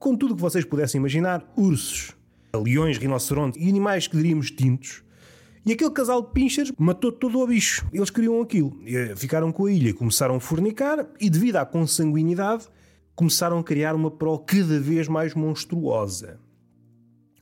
com 0.06 0.16
tudo 0.16 0.34
o 0.34 0.36
que 0.36 0.42
vocês 0.42 0.64
pudessem 0.64 1.00
imaginar, 1.00 1.52
ursos. 1.56 2.14
leões, 2.54 2.96
rinocerontes 2.96 3.60
e 3.60 3.68
animais 3.68 4.06
que 4.06 4.16
diríamos 4.16 4.46
extintos. 4.46 5.02
E 5.64 5.72
aquele 5.72 5.90
casal 5.90 6.22
de 6.22 6.30
pinchers 6.30 6.70
matou 6.78 7.10
todo 7.10 7.40
o 7.40 7.46
bicho. 7.48 7.84
Eles 7.92 8.08
queriam 8.08 8.40
aquilo. 8.40 8.78
Ficaram 9.16 9.50
com 9.50 9.66
a 9.66 9.72
ilha, 9.72 9.92
começaram 9.92 10.36
a 10.36 10.40
fornicar 10.40 11.08
e, 11.20 11.28
devido 11.28 11.56
à 11.56 11.66
consanguinidade, 11.66 12.68
começaram 13.16 13.58
a 13.58 13.64
criar 13.64 13.96
uma 13.96 14.08
prole 14.08 14.44
cada 14.46 14.78
vez 14.78 15.08
mais 15.08 15.34
monstruosa. 15.34 16.38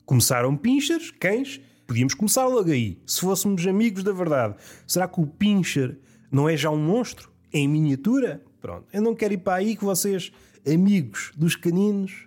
Começaram 0.06 0.56
pinchers, 0.56 1.10
cães, 1.10 1.60
podíamos 1.86 2.14
começar 2.14 2.46
logo 2.46 2.70
aí, 2.70 2.98
se 3.06 3.20
fôssemos 3.20 3.66
amigos 3.66 4.02
da 4.02 4.12
verdade. 4.12 4.54
Será 4.86 5.06
que 5.06 5.20
o 5.20 5.26
pincher 5.26 5.98
não 6.32 6.48
é 6.48 6.56
já 6.56 6.70
um 6.70 6.82
monstro? 6.82 7.30
Em 7.52 7.68
miniatura? 7.68 8.42
Pronto, 8.58 8.86
eu 8.90 9.02
não 9.02 9.14
quero 9.14 9.34
ir 9.34 9.38
para 9.38 9.56
aí 9.56 9.76
que 9.76 9.84
vocês, 9.84 10.32
amigos 10.66 11.30
dos 11.36 11.56
caninos, 11.56 12.26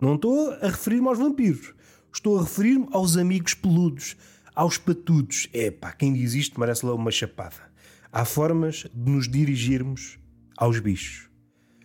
não 0.00 0.14
estou 0.14 0.50
a 0.52 0.68
referir-me 0.68 1.08
aos 1.08 1.18
vampiros, 1.18 1.74
estou 2.12 2.38
a 2.38 2.42
referir-me 2.42 2.86
aos 2.90 3.16
amigos 3.16 3.54
peludos, 3.54 4.16
aos 4.54 4.78
patudos. 4.78 5.48
É 5.52 5.70
pá, 5.70 5.92
quem 5.92 6.12
diz 6.12 6.34
isto 6.34 6.58
merece 6.58 6.84
lá 6.84 6.94
uma 6.94 7.10
chapada. 7.10 7.70
Há 8.12 8.24
formas 8.24 8.86
de 8.94 9.10
nos 9.10 9.28
dirigirmos 9.28 10.18
aos 10.56 10.78
bichos. 10.78 11.30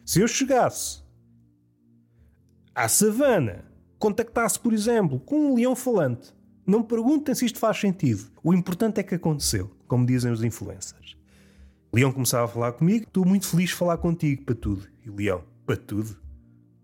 Se 0.06 0.22
eu 0.22 0.28
chegasse 0.28 1.02
à 2.74 2.88
savana, 2.88 3.66
contactasse, 4.00 4.60
por 4.60 4.74
exemplo, 4.74 5.20
com 5.20 5.52
um 5.52 5.56
leão 5.56 5.76
falante, 5.76 6.34
não 6.66 6.84
perguntem 6.84 7.36
se 7.36 7.46
isto 7.46 7.60
faz 7.60 7.80
sentido. 7.80 8.32
O 8.44 8.54
importante 8.54 9.00
é 9.00 9.04
que 9.04 9.16
aconteceu, 9.16 9.76
como 9.88 10.06
dizem 10.06 10.32
os 10.32 10.44
influencers. 10.44 11.18
Leão 11.94 12.12
começava 12.12 12.46
a 12.46 12.48
falar 12.48 12.72
comigo, 12.74 13.06
estou 13.06 13.26
muito 13.26 13.48
feliz 13.48 13.72
de 13.72 13.76
falar 13.76 13.98
contigo, 13.98 14.44
para 14.44 14.56
tudo. 14.56 14.88
E 15.04 15.10
o 15.10 15.16
Leão, 15.16 15.44
para 15.66 15.76
tudo? 15.76 16.21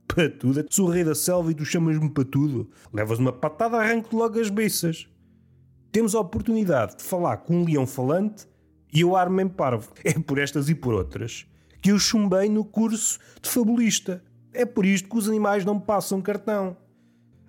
Para 0.07 0.29
tudo? 0.29 0.65
Sou 0.69 0.89
rei 0.89 1.03
da 1.03 1.13
selva 1.13 1.51
e 1.51 1.55
tu 1.55 1.65
chamas-me 1.65 2.09
para 2.09 2.23
tudo. 2.23 2.69
Levas 2.93 3.19
uma 3.19 3.31
patada, 3.31 3.77
arranco 3.77 4.15
logo 4.15 4.39
as 4.39 4.49
beiças. 4.49 5.07
Temos 5.91 6.15
a 6.15 6.19
oportunidade 6.19 6.97
de 6.97 7.03
falar 7.03 7.37
com 7.37 7.57
um 7.57 7.65
leão 7.65 7.85
falante 7.85 8.47
e 8.93 9.01
eu 9.01 9.15
armo-me 9.15 9.49
parvo. 9.49 9.91
É 10.03 10.13
por 10.13 10.39
estas 10.39 10.69
e 10.69 10.75
por 10.75 10.93
outras 10.93 11.45
que 11.81 11.91
eu 11.91 11.99
chumbei 11.99 12.49
no 12.49 12.65
curso 12.65 13.19
de 13.41 13.49
fabulista. 13.49 14.23
É 14.53 14.65
por 14.65 14.85
isto 14.85 15.09
que 15.09 15.17
os 15.17 15.27
animais 15.27 15.63
não 15.63 15.75
me 15.75 15.81
passam 15.81 16.21
cartão. 16.21 16.75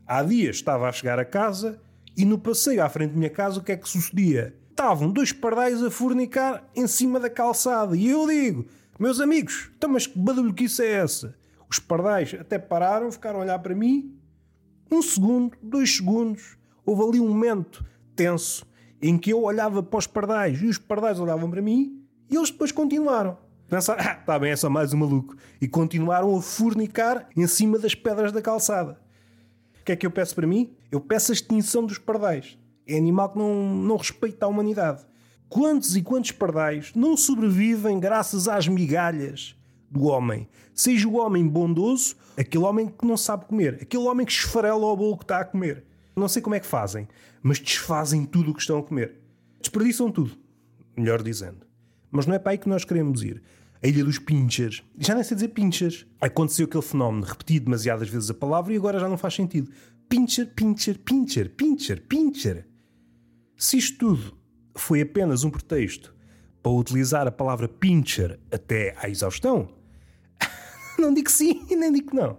Há 0.06 0.22
dias 0.22 0.56
estava 0.56 0.88
a 0.88 0.92
chegar 0.92 1.18
a 1.18 1.24
casa 1.24 1.80
e 2.16 2.24
no 2.24 2.38
passeio 2.38 2.82
à 2.82 2.88
frente 2.88 3.12
da 3.12 3.18
minha 3.18 3.30
casa 3.30 3.60
o 3.60 3.62
que 3.62 3.72
é 3.72 3.76
que 3.76 3.88
sucedia? 3.88 4.54
estavam 4.78 5.10
dois 5.10 5.32
pardais 5.32 5.82
a 5.82 5.90
fornicar 5.90 6.64
em 6.74 6.86
cima 6.86 7.18
da 7.18 7.28
calçada. 7.28 7.96
E 7.96 8.08
eu 8.08 8.28
digo, 8.28 8.64
meus 8.96 9.20
amigos, 9.20 9.70
então, 9.76 9.90
mas 9.90 10.06
que 10.06 10.16
badulhoquice 10.16 10.82
é 10.82 10.92
essa? 10.92 11.36
Os 11.70 11.78
pardais 11.78 12.34
até 12.38 12.58
pararam, 12.58 13.12
ficaram 13.12 13.40
a 13.40 13.42
olhar 13.42 13.58
para 13.58 13.74
mim. 13.74 14.16
Um 14.90 15.02
segundo, 15.02 15.56
dois 15.62 15.96
segundos. 15.96 16.56
Houve 16.84 17.02
ali 17.02 17.20
um 17.20 17.28
momento 17.28 17.84
tenso 18.16 18.66
em 19.00 19.18
que 19.18 19.30
eu 19.30 19.42
olhava 19.42 19.82
para 19.82 19.98
os 19.98 20.06
pardais 20.06 20.60
e 20.60 20.66
os 20.66 20.78
pardais 20.78 21.20
olhavam 21.20 21.50
para 21.50 21.62
mim 21.62 22.02
e 22.30 22.36
eles 22.36 22.50
depois 22.50 22.72
continuaram. 22.72 23.36
Pensaram, 23.68 24.00
ah, 24.04 24.16
está 24.18 24.38
bem, 24.38 24.50
é 24.50 24.56
só 24.56 24.70
mais 24.70 24.92
um 24.92 24.98
maluco. 24.98 25.36
E 25.60 25.68
continuaram 25.68 26.34
a 26.36 26.42
fornicar 26.42 27.28
em 27.36 27.46
cima 27.46 27.78
das 27.78 27.94
pedras 27.94 28.32
da 28.32 28.40
calçada. 28.40 28.98
O 29.80 29.84
que 29.84 29.92
é 29.92 29.96
que 29.96 30.06
eu 30.06 30.10
peço 30.10 30.34
para 30.34 30.46
mim? 30.46 30.74
Eu 30.90 31.00
peço 31.00 31.32
a 31.32 31.34
extinção 31.34 31.84
dos 31.84 31.98
pardais. 31.98 32.58
É 32.86 32.96
animal 32.96 33.30
que 33.30 33.38
não, 33.38 33.76
não 33.76 33.96
respeita 33.96 34.46
a 34.46 34.48
humanidade. 34.48 35.06
Quantos 35.48 35.96
e 35.96 36.02
quantos 36.02 36.32
pardais 36.32 36.92
não 36.94 37.16
sobrevivem 37.16 38.00
graças 38.00 38.48
às 38.48 38.68
migalhas 38.68 39.57
do 39.90 40.04
homem? 40.04 40.48
Seja 40.74 41.08
o 41.08 41.16
homem 41.16 41.46
bondoso, 41.46 42.16
aquele 42.36 42.64
homem 42.64 42.88
que 42.88 43.06
não 43.06 43.16
sabe 43.16 43.46
comer, 43.46 43.78
aquele 43.82 44.04
homem 44.04 44.26
que 44.26 44.32
esfarela 44.32 44.86
o 44.86 44.96
bolo 44.96 45.16
que 45.16 45.24
está 45.24 45.40
a 45.40 45.44
comer. 45.44 45.84
Não 46.14 46.28
sei 46.28 46.42
como 46.42 46.54
é 46.54 46.60
que 46.60 46.66
fazem, 46.66 47.08
mas 47.42 47.58
desfazem 47.58 48.24
tudo 48.24 48.50
o 48.50 48.54
que 48.54 48.60
estão 48.60 48.78
a 48.78 48.82
comer. 48.82 49.16
Desperdiçam 49.60 50.10
tudo, 50.10 50.32
melhor 50.96 51.22
dizendo. 51.22 51.66
Mas 52.10 52.26
não 52.26 52.34
é 52.34 52.38
para 52.38 52.52
aí 52.52 52.58
que 52.58 52.68
nós 52.68 52.84
queremos 52.84 53.22
ir. 53.22 53.42
A 53.82 53.86
Ilha 53.86 54.04
dos 54.04 54.18
Pinchers. 54.18 54.82
Já 54.98 55.14
nem 55.14 55.22
sei 55.22 55.36
dizer 55.36 55.48
pinchers. 55.48 56.06
Aconteceu 56.20 56.66
aquele 56.66 56.82
fenómeno, 56.82 57.24
repetido 57.24 57.66
demasiadas 57.66 58.08
vezes 58.08 58.28
a 58.30 58.34
palavra 58.34 58.72
e 58.72 58.76
agora 58.76 58.98
já 58.98 59.08
não 59.08 59.16
faz 59.16 59.34
sentido. 59.34 59.70
Pincher, 60.08 60.52
pincher, 60.54 60.98
pincher, 60.98 61.50
pincher, 61.54 62.02
pincher. 62.08 62.66
Se 63.56 63.76
isto 63.76 63.98
tudo 63.98 64.36
foi 64.74 65.00
apenas 65.00 65.44
um 65.44 65.50
pretexto 65.50 66.14
para 66.62 66.72
utilizar 66.72 67.26
a 67.26 67.30
palavra 67.30 67.68
pincher 67.68 68.40
até 68.50 68.94
à 68.96 69.08
exaustão, 69.08 69.68
não 71.02 71.14
digo 71.14 71.30
sim 71.30 71.66
e 71.70 71.76
nem 71.76 71.92
digo 71.92 72.14
não. 72.14 72.38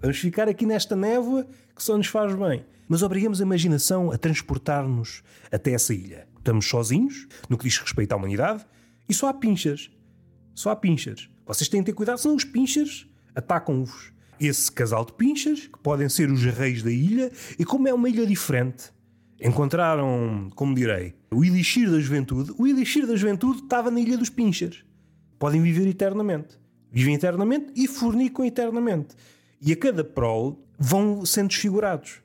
Vamos 0.00 0.18
ficar 0.18 0.48
aqui 0.48 0.66
nesta 0.66 0.96
névoa 0.96 1.46
que 1.74 1.82
só 1.82 1.96
nos 1.96 2.08
faz 2.08 2.34
bem. 2.34 2.64
Mas 2.88 3.02
obrigamos 3.02 3.40
a 3.40 3.44
imaginação 3.44 4.10
a 4.10 4.18
transportar-nos 4.18 5.22
até 5.50 5.72
essa 5.72 5.94
ilha. 5.94 6.26
Estamos 6.36 6.68
sozinhos, 6.68 7.26
no 7.48 7.56
que 7.56 7.64
diz 7.64 7.78
respeito 7.78 8.12
à 8.12 8.16
humanidade, 8.16 8.66
e 9.08 9.14
só 9.14 9.28
há 9.28 9.34
pinchas. 9.34 9.90
Só 10.54 10.70
há 10.70 10.76
pinchas. 10.76 11.30
Vocês 11.46 11.68
têm 11.68 11.80
de 11.80 11.86
ter 11.86 11.92
cuidado, 11.92 12.18
senão 12.18 12.34
os 12.34 12.44
pinchas 12.44 13.06
atacam-vos. 13.34 14.12
Esse 14.40 14.70
casal 14.70 15.04
de 15.04 15.12
pinchas, 15.12 15.68
que 15.68 15.78
podem 15.78 16.08
ser 16.08 16.30
os 16.30 16.42
reis 16.42 16.82
da 16.82 16.90
ilha, 16.90 17.30
e 17.58 17.64
como 17.64 17.86
é 17.86 17.94
uma 17.94 18.08
ilha 18.08 18.26
diferente, 18.26 18.92
encontraram, 19.40 20.50
como 20.54 20.74
direi, 20.74 21.14
o 21.30 21.44
elixir 21.44 21.90
da 21.90 22.00
juventude. 22.00 22.52
O 22.58 22.66
elixir 22.66 23.06
da 23.06 23.16
juventude 23.16 23.62
estava 23.62 23.90
na 23.90 24.00
Ilha 24.00 24.16
dos 24.16 24.30
Pinchers. 24.30 24.84
Podem 25.38 25.62
viver 25.62 25.86
eternamente. 25.88 26.61
Vivem 26.92 27.14
eternamente 27.14 27.72
e 27.74 27.88
fornicam 27.88 28.44
eternamente. 28.44 29.16
E 29.60 29.72
a 29.72 29.76
cada 29.76 30.04
prole 30.04 30.56
vão 30.78 31.24
sendo 31.24 31.48
desfigurados. 31.48 32.20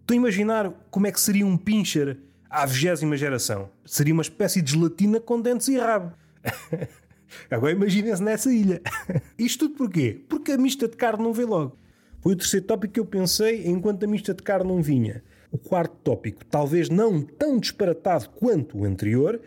Estou 0.00 0.14
a 0.14 0.16
imaginar 0.16 0.70
como 0.90 1.06
é 1.06 1.12
que 1.12 1.20
seria 1.20 1.46
um 1.46 1.56
pincher 1.56 2.18
à 2.50 2.66
vigésima 2.66 3.16
geração. 3.16 3.70
Seria 3.86 4.12
uma 4.12 4.22
espécie 4.22 4.60
de 4.60 4.72
gelatina 4.72 5.20
com 5.20 5.40
dentes 5.40 5.68
e 5.68 5.78
rabo. 5.78 6.12
Agora 7.50 7.72
imaginem-se 7.72 8.22
nessa 8.22 8.52
ilha. 8.52 8.82
Isto 9.38 9.68
tudo 9.68 9.78
porquê? 9.78 10.24
Porque 10.28 10.52
a 10.52 10.58
mista 10.58 10.88
de 10.88 10.96
carne 10.96 11.22
não 11.22 11.32
veio 11.32 11.48
logo. 11.48 11.78
Foi 12.20 12.34
o 12.34 12.36
terceiro 12.36 12.66
tópico 12.66 12.94
que 12.94 13.00
eu 13.00 13.06
pensei 13.06 13.66
enquanto 13.66 14.04
a 14.04 14.06
mista 14.06 14.34
de 14.34 14.42
carne 14.42 14.68
não 14.68 14.82
vinha. 14.82 15.22
O 15.50 15.58
quarto 15.58 15.94
tópico, 16.02 16.44
talvez 16.44 16.88
não 16.88 17.22
tão 17.22 17.58
disparatado 17.58 18.30
quanto 18.30 18.78
o 18.78 18.84
anterior, 18.84 19.40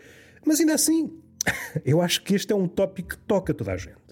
mas 0.44 0.60
ainda 0.60 0.74
assim, 0.74 1.12
eu 1.84 2.00
acho 2.00 2.22
que 2.22 2.34
este 2.34 2.52
é 2.52 2.56
um 2.56 2.68
tópico 2.68 3.10
que 3.10 3.18
toca 3.18 3.52
toda 3.52 3.72
a 3.72 3.76
gente. 3.76 4.05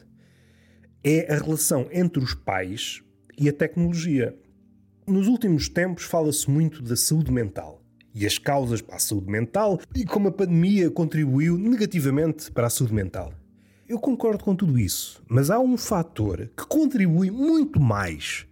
É 1.06 1.30
a 1.30 1.36
relação 1.36 1.86
entre 1.92 2.24
os 2.24 2.32
pais 2.32 3.02
e 3.36 3.46
a 3.46 3.52
tecnologia. 3.52 4.34
Nos 5.06 5.28
últimos 5.28 5.68
tempos 5.68 6.04
fala-se 6.04 6.50
muito 6.50 6.82
da 6.82 6.96
saúde 6.96 7.30
mental 7.30 7.82
e 8.14 8.24
as 8.24 8.38
causas 8.38 8.80
para 8.80 8.96
a 8.96 8.98
saúde 8.98 9.30
mental 9.30 9.78
e 9.94 10.06
como 10.06 10.28
a 10.28 10.32
pandemia 10.32 10.90
contribuiu 10.90 11.58
negativamente 11.58 12.50
para 12.50 12.68
a 12.68 12.70
saúde 12.70 12.94
mental. 12.94 13.34
Eu 13.86 13.98
concordo 13.98 14.42
com 14.42 14.56
tudo 14.56 14.78
isso, 14.78 15.22
mas 15.28 15.50
há 15.50 15.60
um 15.60 15.76
fator 15.76 16.50
que 16.56 16.64
contribui 16.66 17.30
muito 17.30 17.78
mais 17.78 18.46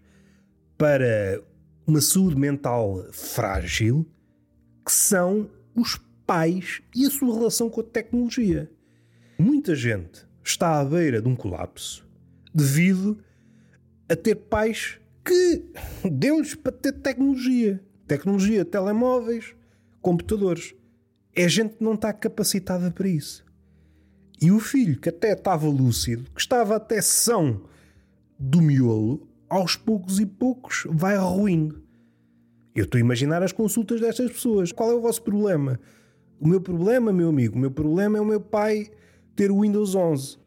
para 0.77 1.43
uma 1.87 2.03
saúde 2.03 2.37
mental 2.37 3.03
frágil, 3.13 4.07
que 4.85 4.93
são 4.93 5.49
os 5.75 5.99
pais 6.27 6.83
e 6.95 7.07
a 7.07 7.11
sua 7.11 7.33
relação 7.33 7.71
com 7.71 7.81
a 7.81 7.85
tecnologia. 7.85 8.71
Muita 9.39 9.75
gente 9.75 10.27
está 10.45 10.79
à 10.79 10.85
beira 10.85 11.23
de 11.23 11.29
um 11.29 11.35
colapso 11.35 12.12
devido 12.55 13.19
a 14.09 14.17
ter 14.17 14.35
pais 14.35 14.99
que 15.25 15.65
deu-lhes 16.11 16.55
para 16.55 16.73
ter 16.73 16.93
tecnologia. 16.93 17.81
Tecnologia, 18.07 18.65
telemóveis, 18.65 19.55
computadores. 20.01 20.75
É 21.35 21.49
gente 21.49 21.77
que 21.77 21.85
não 21.85 21.95
está 21.95 22.13
capacitada 22.13 22.91
para 22.91 23.09
isso. 23.09 23.45
E 24.41 24.51
o 24.51 24.59
filho, 24.59 25.01
que 25.01 25.09
até 25.09 25.33
estava 25.33 25.69
lúcido, 25.69 26.29
que 26.35 26.41
estava 26.41 26.77
até 26.77 27.01
são 27.01 27.63
do 28.39 28.61
miolo, 28.61 29.27
aos 29.49 29.77
poucos 29.77 30.19
e 30.19 30.27
poucos 30.27 30.85
vai 30.91 31.17
ruindo. 31.17 31.83
Eu 32.75 32.85
estou 32.85 32.99
a 32.99 33.01
imaginar 33.01 33.43
as 33.43 33.53
consultas 33.53 34.01
destas 34.01 34.31
pessoas. 34.33 34.73
Qual 34.73 34.91
é 34.91 34.95
o 34.95 35.01
vosso 35.01 35.23
problema? 35.23 35.79
O 36.41 36.49
meu 36.49 36.61
problema, 36.61 37.13
meu 37.13 37.29
amigo, 37.29 37.57
o 37.57 37.59
meu 37.59 37.71
problema 37.71 38.19
é 38.19 38.21
o 38.21 38.27
meu 38.27 38.41
pai 38.41 38.91
ter 39.37 39.51
o 39.51 39.61
Windows 39.61 39.95
11. 39.95 40.39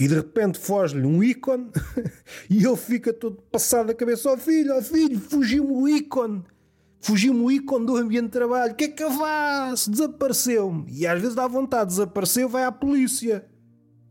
E 0.00 0.08
de 0.08 0.14
repente 0.14 0.58
foge-lhe 0.58 1.06
um 1.06 1.22
ícone 1.22 1.70
e 2.48 2.64
ele 2.64 2.76
fica 2.76 3.12
todo 3.12 3.36
passado 3.52 3.90
a 3.90 3.94
cabeça. 3.94 4.30
Ó 4.30 4.32
oh, 4.32 4.38
filho, 4.38 4.74
ó 4.74 4.78
oh, 4.78 4.82
filho, 4.82 5.20
fugiu-me 5.20 5.72
o 5.72 5.86
ícone. 5.86 6.42
Fugiu-me 7.02 7.40
o 7.40 7.50
ícone 7.50 7.84
do 7.84 7.96
ambiente 7.96 8.24
de 8.24 8.30
trabalho. 8.30 8.72
O 8.72 8.74
que 8.74 8.84
é 8.84 8.88
que 8.88 9.04
eu 9.04 9.10
faço? 9.10 9.90
Desapareceu-me. 9.90 10.90
E 10.90 11.06
às 11.06 11.20
vezes 11.20 11.36
dá 11.36 11.46
vontade, 11.46 11.90
desapareceu, 11.90 12.48
vai 12.48 12.64
à 12.64 12.72
polícia. 12.72 13.46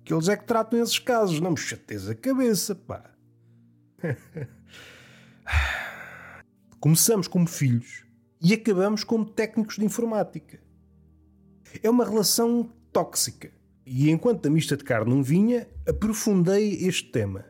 Que 0.06 0.14
eles 0.14 0.30
é 0.30 0.38
que 0.38 0.46
tratam 0.46 0.80
esses 0.80 1.00
casos. 1.00 1.40
Não 1.40 1.50
me 1.52 1.58
chateis 1.58 2.08
a 2.08 2.14
cabeça, 2.14 2.76
pá. 2.76 3.10
Começamos 6.80 7.28
como 7.28 7.48
filhos 7.48 8.06
e 8.40 8.54
acabamos 8.54 9.04
como 9.04 9.26
técnicos 9.26 9.78
de 9.78 9.86
informática. 9.86 10.60
É 11.82 11.90
uma 11.90 12.06
relação 12.06 12.72
tóxica. 12.94 13.58
E 13.92 14.12
enquanto 14.12 14.46
a 14.46 14.52
mista 14.52 14.78
de 14.78 14.84
carne 14.84 15.10
não 15.10 15.24
vinha, 15.24 15.68
aprofundei 15.88 16.76
este 16.86 17.10
tema. 17.12 17.46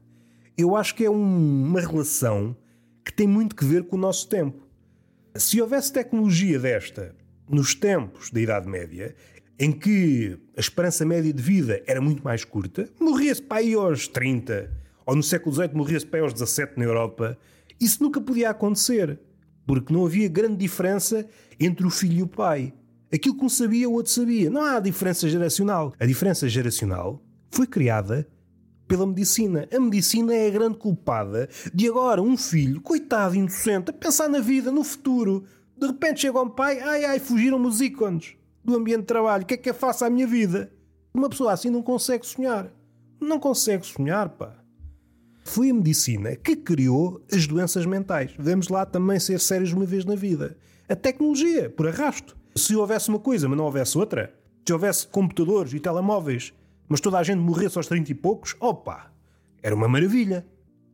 Eu 0.57 0.73
acho 0.73 0.95
que 0.95 1.03
é 1.03 1.09
um, 1.09 1.65
uma 1.65 1.81
relação 1.81 2.55
que 3.03 3.11
tem 3.11 3.27
muito 3.27 3.53
que 3.53 3.65
ver 3.65 3.83
com 3.83 3.97
o 3.97 3.99
nosso 3.99 4.29
tempo. 4.29 4.65
Se 5.35 5.61
houvesse 5.61 5.91
tecnologia 5.91 6.57
desta 6.57 7.13
nos 7.49 7.75
tempos 7.75 8.31
da 8.31 8.39
Idade 8.39 8.69
Média, 8.69 9.13
em 9.59 9.69
que 9.69 10.37
a 10.55 10.61
esperança 10.61 11.05
média 11.05 11.33
de 11.33 11.43
vida 11.43 11.83
era 11.85 11.99
muito 11.99 12.23
mais 12.23 12.45
curta, 12.45 12.89
morria-se 13.01 13.41
para 13.41 13.57
aí 13.57 13.73
aos 13.73 14.07
30, 14.07 14.71
ou 15.05 15.17
no 15.17 15.23
século 15.23 15.53
XVIII 15.53 15.73
morria-se 15.73 16.05
para 16.05 16.19
aí 16.19 16.23
aos 16.23 16.31
17 16.31 16.79
na 16.79 16.85
Europa, 16.85 17.37
isso 17.81 18.01
nunca 18.01 18.21
podia 18.21 18.51
acontecer, 18.51 19.19
porque 19.67 19.91
não 19.91 20.05
havia 20.05 20.29
grande 20.29 20.55
diferença 20.55 21.27
entre 21.59 21.85
o 21.85 21.89
filho 21.89 22.19
e 22.19 22.23
o 22.23 22.27
pai. 22.27 22.73
Aquilo 23.13 23.35
que 23.35 23.45
um 23.45 23.49
sabia, 23.49 23.89
o 23.89 23.93
outro 23.93 24.11
sabia. 24.11 24.49
Não 24.49 24.61
há 24.61 24.79
diferença 24.79 25.27
geracional. 25.27 25.93
A 25.99 26.05
diferença 26.05 26.47
geracional 26.47 27.21
foi 27.49 27.65
criada 27.65 28.27
pela 28.87 29.05
medicina. 29.05 29.67
A 29.71 29.79
medicina 29.79 30.33
é 30.33 30.47
a 30.47 30.51
grande 30.51 30.77
culpada 30.77 31.47
de 31.73 31.87
agora 31.87 32.21
um 32.21 32.35
filho, 32.35 32.81
coitado, 32.81 33.35
inocente, 33.35 33.91
a 33.91 33.93
pensar 33.93 34.27
na 34.27 34.39
vida, 34.39 34.71
no 34.71 34.83
futuro. 34.83 35.43
De 35.77 35.87
repente 35.87 36.21
chega 36.21 36.41
um 36.41 36.49
pai, 36.49 36.79
ai 36.79 37.05
ai, 37.05 37.19
fugiram-me 37.19 37.67
os 37.67 37.81
ícones 37.81 38.35
do 38.63 38.75
ambiente 38.75 39.01
de 39.01 39.05
trabalho. 39.05 39.43
O 39.43 39.45
que 39.45 39.53
é 39.53 39.57
que 39.57 39.69
eu 39.69 39.73
faço 39.73 40.05
à 40.05 40.09
minha 40.09 40.27
vida? 40.27 40.71
Uma 41.13 41.29
pessoa 41.29 41.53
assim 41.53 41.69
não 41.69 41.81
consegue 41.81 42.25
sonhar. 42.25 42.71
Não 43.19 43.39
consegue 43.39 43.85
sonhar, 43.85 44.29
pá. 44.29 44.55
Foi 45.43 45.69
a 45.69 45.73
medicina 45.73 46.35
que 46.35 46.55
criou 46.55 47.23
as 47.31 47.47
doenças 47.47 47.85
mentais. 47.85 48.33
Vamos 48.37 48.69
lá 48.69 48.85
também 48.85 49.19
ser 49.19 49.39
sérios 49.39 49.73
uma 49.73 49.85
vez 49.85 50.05
na 50.05 50.15
vida. 50.15 50.57
A 50.87 50.95
tecnologia, 50.95 51.69
por 51.69 51.87
arrasto. 51.87 52.38
Se 52.55 52.75
houvesse 52.75 53.09
uma 53.09 53.19
coisa, 53.19 53.47
mas 53.47 53.57
não 53.57 53.65
houvesse 53.65 53.97
outra, 53.97 54.33
se 54.65 54.73
houvesse 54.73 55.07
computadores 55.07 55.73
e 55.73 55.79
telemóveis, 55.79 56.53
mas 56.87 56.99
toda 56.99 57.17
a 57.17 57.23
gente 57.23 57.39
morresse 57.39 57.77
aos 57.77 57.87
30 57.87 58.11
e 58.11 58.15
poucos, 58.15 58.55
opa, 58.59 59.11
era 59.61 59.75
uma 59.75 59.87
maravilha. 59.87 60.45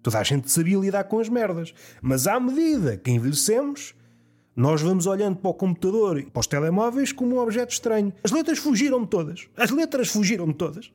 Toda 0.04 0.20
a 0.20 0.24
gente 0.24 0.52
sabia 0.52 0.78
lidar 0.78 1.06
com 1.06 1.20
as 1.20 1.30
merdas. 1.30 1.74
Mas 2.02 2.28
à 2.28 2.40
medida 2.40 2.96
que 2.96 3.10
envelhecemos, 3.10 3.96
nós 4.56 4.82
vamos 4.82 5.08
olhando 5.08 5.38
para 5.38 5.50
o 5.50 5.54
computador 5.54 6.20
e 6.20 6.26
para 6.26 6.40
os 6.40 6.48
telemóveis 6.48 7.12
como 7.12 7.36
um 7.36 7.40
objeto 7.40 7.74
estranho. 7.74 8.14
As 8.24 8.32
letras 8.32 8.60
fugiram-me 8.60 9.08
todas. 9.08 9.48
As 9.58 9.72
letras 9.72 10.10
fugiram-me 10.10 10.54
todas. 10.54 10.92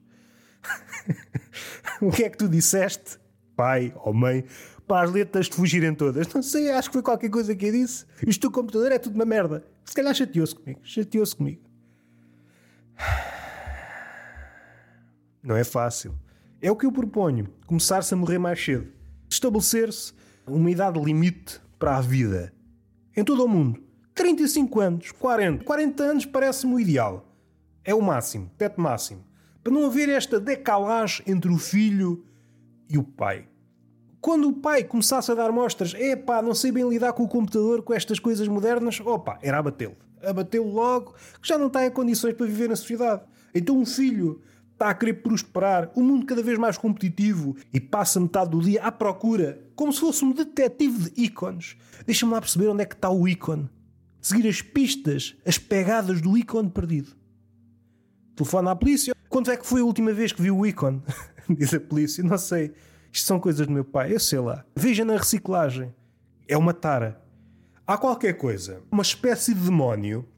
o 2.00 2.10
que 2.10 2.24
é 2.24 2.30
que 2.30 2.38
tu 2.38 2.48
disseste, 2.48 3.18
pai 3.56 3.92
ou 4.04 4.14
mãe, 4.14 4.44
para 4.86 5.02
as 5.02 5.12
letras 5.12 5.48
te 5.48 5.56
fugirem 5.56 5.94
todas? 5.94 6.32
Não 6.32 6.42
sei, 6.42 6.70
acho 6.70 6.88
que 6.88 6.94
foi 6.94 7.02
qualquer 7.02 7.30
coisa 7.30 7.54
que 7.54 7.66
eu 7.66 7.72
disse. 7.72 8.06
Isto 8.26 8.48
do 8.48 8.50
computador 8.52 8.92
é 8.92 8.98
tudo 8.98 9.14
uma 9.14 9.24
merda. 9.24 9.64
Se 9.90 9.96
calhar 9.96 10.14
chateou-se 10.14 10.54
comigo. 10.54 10.78
Chateou-se 10.84 11.34
comigo. 11.34 11.62
Não 15.42 15.56
é 15.56 15.64
fácil. 15.64 16.14
É 16.62 16.70
o 16.70 16.76
que 16.76 16.86
eu 16.86 16.92
proponho: 16.92 17.48
começar-se 17.66 18.14
a 18.14 18.16
morrer 18.16 18.38
mais 18.38 18.64
cedo. 18.64 18.86
Estabelecer-se 19.28 20.12
uma 20.46 20.70
idade 20.70 21.00
limite 21.00 21.60
para 21.76 21.96
a 21.96 22.00
vida. 22.00 22.54
Em 23.16 23.24
todo 23.24 23.44
o 23.44 23.48
mundo. 23.48 23.82
35 24.14 24.78
anos, 24.78 25.10
40. 25.10 25.64
40 25.64 26.02
anos 26.04 26.24
parece-me 26.24 26.74
o 26.74 26.78
ideal. 26.78 27.26
É 27.82 27.92
o 27.92 28.00
máximo, 28.00 28.48
teto 28.56 28.80
máximo. 28.80 29.24
Para 29.60 29.72
não 29.72 29.86
haver 29.86 30.08
esta 30.08 30.38
decalagem 30.38 31.24
entre 31.26 31.50
o 31.50 31.58
filho 31.58 32.24
e 32.88 32.96
o 32.96 33.02
pai. 33.02 33.48
Quando 34.20 34.48
o 34.48 34.52
pai 34.52 34.84
começasse 34.84 35.32
a 35.32 35.34
dar 35.34 35.50
mostras, 35.50 35.94
é 35.94 36.14
pá, 36.14 36.42
não 36.42 36.54
sei 36.54 36.70
bem 36.70 36.86
lidar 36.86 37.14
com 37.14 37.22
o 37.22 37.28
computador, 37.28 37.82
com 37.82 37.94
estas 37.94 38.18
coisas 38.18 38.46
modernas, 38.46 39.00
opa, 39.00 39.38
era 39.40 39.58
abatê-lo. 39.58 39.96
Abatê-lo 40.22 40.70
logo, 40.70 41.14
que 41.40 41.48
já 41.48 41.56
não 41.56 41.68
está 41.68 41.86
em 41.86 41.90
condições 41.90 42.34
para 42.34 42.44
viver 42.44 42.68
na 42.68 42.76
sociedade. 42.76 43.22
Então 43.54 43.78
um 43.78 43.86
filho 43.86 44.42
está 44.72 44.90
a 44.90 44.94
querer 44.94 45.14
prosperar, 45.14 45.90
o 45.94 46.00
um 46.00 46.04
mundo 46.04 46.26
cada 46.26 46.42
vez 46.42 46.58
mais 46.58 46.76
competitivo 46.76 47.56
e 47.72 47.80
passa 47.80 48.20
metade 48.20 48.50
do 48.50 48.60
dia 48.60 48.82
à 48.82 48.92
procura, 48.92 49.62
como 49.74 49.92
se 49.92 50.00
fosse 50.00 50.22
um 50.24 50.32
detetive 50.32 51.10
de 51.10 51.22
ícones. 51.22 51.76
Deixa-me 52.04 52.32
lá 52.32 52.40
perceber 52.40 52.68
onde 52.68 52.82
é 52.82 52.86
que 52.86 52.94
está 52.94 53.10
o 53.10 53.26
ícone. 53.26 53.70
Seguir 54.20 54.48
as 54.48 54.60
pistas, 54.60 55.34
as 55.46 55.56
pegadas 55.56 56.20
do 56.20 56.36
ícone 56.36 56.68
perdido. 56.68 57.10
Telefona 58.36 58.72
à 58.72 58.76
polícia. 58.76 59.14
Quando 59.30 59.50
é 59.50 59.56
que 59.56 59.66
foi 59.66 59.80
a 59.80 59.84
última 59.84 60.12
vez 60.12 60.32
que 60.32 60.42
viu 60.42 60.58
o 60.58 60.66
ícone? 60.66 61.02
Diz 61.48 61.72
a 61.72 61.80
polícia. 61.80 62.22
Não 62.22 62.36
sei. 62.36 62.72
Isto 63.12 63.26
são 63.26 63.40
coisas 63.40 63.66
do 63.66 63.72
meu 63.72 63.84
pai. 63.84 64.14
Eu 64.14 64.20
sei 64.20 64.38
lá. 64.38 64.64
Veja 64.74 65.04
na 65.04 65.16
reciclagem. 65.16 65.94
É 66.48 66.56
uma 66.56 66.72
tara. 66.72 67.20
Há 67.86 67.98
qualquer 67.98 68.34
coisa. 68.34 68.82
Uma 68.90 69.02
espécie 69.02 69.54
de 69.54 69.60
demónio 69.60 70.28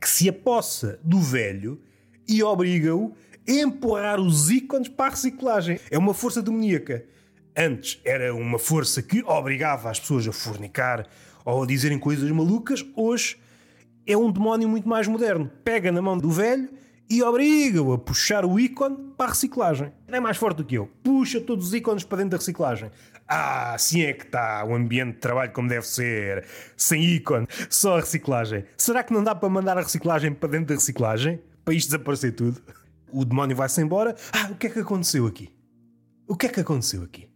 que 0.00 0.08
se 0.08 0.28
apossa 0.28 0.98
do 1.02 1.20
velho 1.20 1.80
e 2.28 2.42
obriga-o 2.42 3.14
empurrar 3.46 4.20
os 4.20 4.50
ícones 4.50 4.88
para 4.88 5.06
a 5.06 5.10
reciclagem. 5.10 5.78
É 5.90 5.98
uma 5.98 6.14
força 6.14 6.42
demoníaca. 6.42 7.04
Antes 7.56 8.00
era 8.04 8.34
uma 8.34 8.58
força 8.58 9.02
que 9.02 9.22
obrigava 9.22 9.90
as 9.90 10.00
pessoas 10.00 10.26
a 10.26 10.32
fornicar 10.32 11.06
ou 11.44 11.62
a 11.62 11.66
dizerem 11.66 11.98
coisas 11.98 12.30
malucas. 12.30 12.84
Hoje 12.96 13.36
é 14.06 14.16
um 14.16 14.30
demónio 14.30 14.68
muito 14.68 14.88
mais 14.88 15.06
moderno. 15.06 15.50
Pega 15.62 15.92
na 15.92 16.02
mão 16.02 16.16
do 16.16 16.30
velho 16.30 16.68
e 17.16 17.22
obriga-o 17.22 17.92
a 17.92 17.98
puxar 17.98 18.44
o 18.44 18.58
ícone 18.58 18.96
para 19.16 19.26
a 19.26 19.28
reciclagem. 19.30 19.92
Não 20.08 20.16
é 20.16 20.20
mais 20.20 20.36
forte 20.36 20.58
do 20.58 20.64
que 20.64 20.76
eu. 20.76 20.86
Puxa 21.02 21.40
todos 21.40 21.68
os 21.68 21.74
ícones 21.74 22.04
para 22.04 22.18
dentro 22.18 22.32
da 22.32 22.36
reciclagem. 22.38 22.90
Ah, 23.28 23.74
assim 23.74 24.02
é 24.02 24.12
que 24.12 24.24
está 24.24 24.64
o 24.64 24.74
ambiente 24.74 25.14
de 25.14 25.18
trabalho 25.20 25.52
como 25.52 25.68
deve 25.68 25.86
ser. 25.86 26.46
Sem 26.76 27.02
ícone, 27.02 27.46
só 27.70 27.98
a 27.98 28.00
reciclagem. 28.00 28.64
Será 28.76 29.02
que 29.02 29.12
não 29.12 29.22
dá 29.22 29.34
para 29.34 29.48
mandar 29.48 29.78
a 29.78 29.82
reciclagem 29.82 30.32
para 30.32 30.48
dentro 30.48 30.68
da 30.68 30.74
reciclagem? 30.74 31.40
Para 31.64 31.74
isto 31.74 31.88
desaparecer 31.88 32.34
tudo? 32.34 32.60
o 33.12 33.24
demónio 33.24 33.54
vai-se 33.54 33.80
embora. 33.80 34.16
Ah, 34.32 34.50
o 34.50 34.56
que 34.56 34.66
é 34.66 34.70
que 34.70 34.80
aconteceu 34.80 35.26
aqui? 35.26 35.50
O 36.26 36.34
que 36.34 36.46
é 36.46 36.48
que 36.48 36.60
aconteceu 36.60 37.02
aqui? 37.02 37.28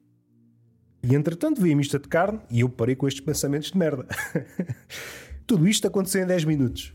E 1.03 1.15
entretanto 1.15 1.61
vi 1.61 1.73
a 1.73 1.77
mista 1.77 1.99
de 1.99 2.09
carne 2.09 2.41
e 2.51 2.61
eu 2.61 2.69
parei 2.69 2.97
com 2.97 3.07
estes 3.07 3.25
pensamentos 3.25 3.71
de 3.71 3.79
merda. 3.79 4.07
Tudo 5.47 5.69
isto 5.69 5.87
aconteceu 5.87 6.23
em 6.23 6.27
10 6.27 6.45
minutos. 6.45 6.95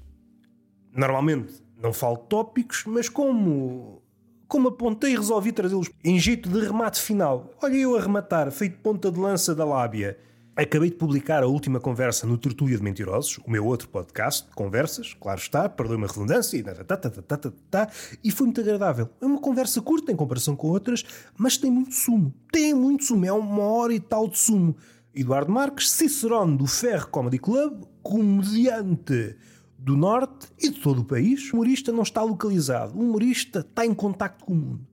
Normalmente 0.91 1.63
não 1.81 1.93
falo 1.93 2.17
tópicos, 2.17 2.83
mas 2.85 3.09
como 3.09 4.01
como 4.47 4.67
apontei, 4.67 5.15
resolvi 5.15 5.53
trazê-los 5.53 5.89
em 6.03 6.19
jeito 6.19 6.49
de 6.49 6.59
remate 6.59 6.99
final. 6.99 7.53
Olha 7.63 7.73
eu 7.73 7.95
a 7.95 8.01
rematar, 8.01 8.51
feito 8.51 8.79
ponta 8.79 9.09
de 9.09 9.17
lança 9.17 9.55
da 9.55 9.63
lábia. 9.63 10.19
Acabei 10.53 10.89
de 10.89 10.97
publicar 10.97 11.41
a 11.41 11.47
última 11.47 11.79
conversa 11.79 12.27
no 12.27 12.37
Tertúlia 12.37 12.75
de 12.75 12.83
Mentirosos, 12.83 13.39
o 13.47 13.49
meu 13.49 13.65
outro 13.65 13.87
podcast, 13.87 14.49
Conversas, 14.53 15.15
claro 15.17 15.39
está, 15.39 15.69
perdoe-me 15.69 16.03
a 16.03 16.07
redundância, 16.07 16.57
e, 16.57 16.63
tá, 16.63 16.97
tá, 16.97 17.51
tá, 17.69 17.89
e 18.21 18.29
foi 18.29 18.47
muito 18.47 18.59
agradável. 18.59 19.09
É 19.21 19.25
uma 19.25 19.39
conversa 19.39 19.81
curta 19.81 20.11
em 20.11 20.17
comparação 20.17 20.53
com 20.53 20.67
outras, 20.67 21.05
mas 21.37 21.55
tem 21.55 21.71
muito 21.71 21.95
sumo. 21.95 22.33
Tem 22.51 22.73
muito 22.73 23.05
sumo, 23.05 23.25
é 23.25 23.31
uma 23.31 23.63
hora 23.63 23.93
e 23.93 24.01
tal 24.01 24.27
de 24.27 24.37
sumo. 24.37 24.75
Eduardo 25.15 25.49
Marques, 25.49 25.89
Cicerone 25.89 26.57
do 26.57 26.67
Ferro 26.67 27.07
Comedy 27.07 27.39
Club, 27.39 27.85
comediante 28.03 29.37
do 29.81 29.97
Norte 29.97 30.47
e 30.59 30.69
de 30.69 30.79
todo 30.79 31.01
o 31.01 31.05
país. 31.05 31.51
O 31.51 31.55
humorista 31.55 31.91
não 31.91 32.03
está 32.03 32.21
localizado, 32.21 32.97
o 32.97 33.01
humorista 33.01 33.59
está 33.59 33.85
em 33.85 33.93
contacto 33.93 34.45
com 34.45 34.53
o 34.53 34.55
mundo. 34.55 34.87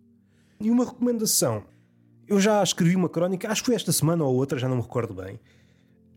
E 0.61 0.71
uma 0.71 0.85
recomendação 0.85 1.65
eu 2.29 2.39
já 2.39 2.63
escrevi 2.63 2.95
uma 2.95 3.09
crónica, 3.09 3.51
acho 3.51 3.63
que 3.63 3.67
foi 3.67 3.75
esta 3.75 3.91
semana 3.91 4.23
ou 4.23 4.35
outra, 4.35 4.59
já 4.59 4.69
não 4.69 4.77
me 4.77 4.83
recordo 4.83 5.15
bem, 5.15 5.41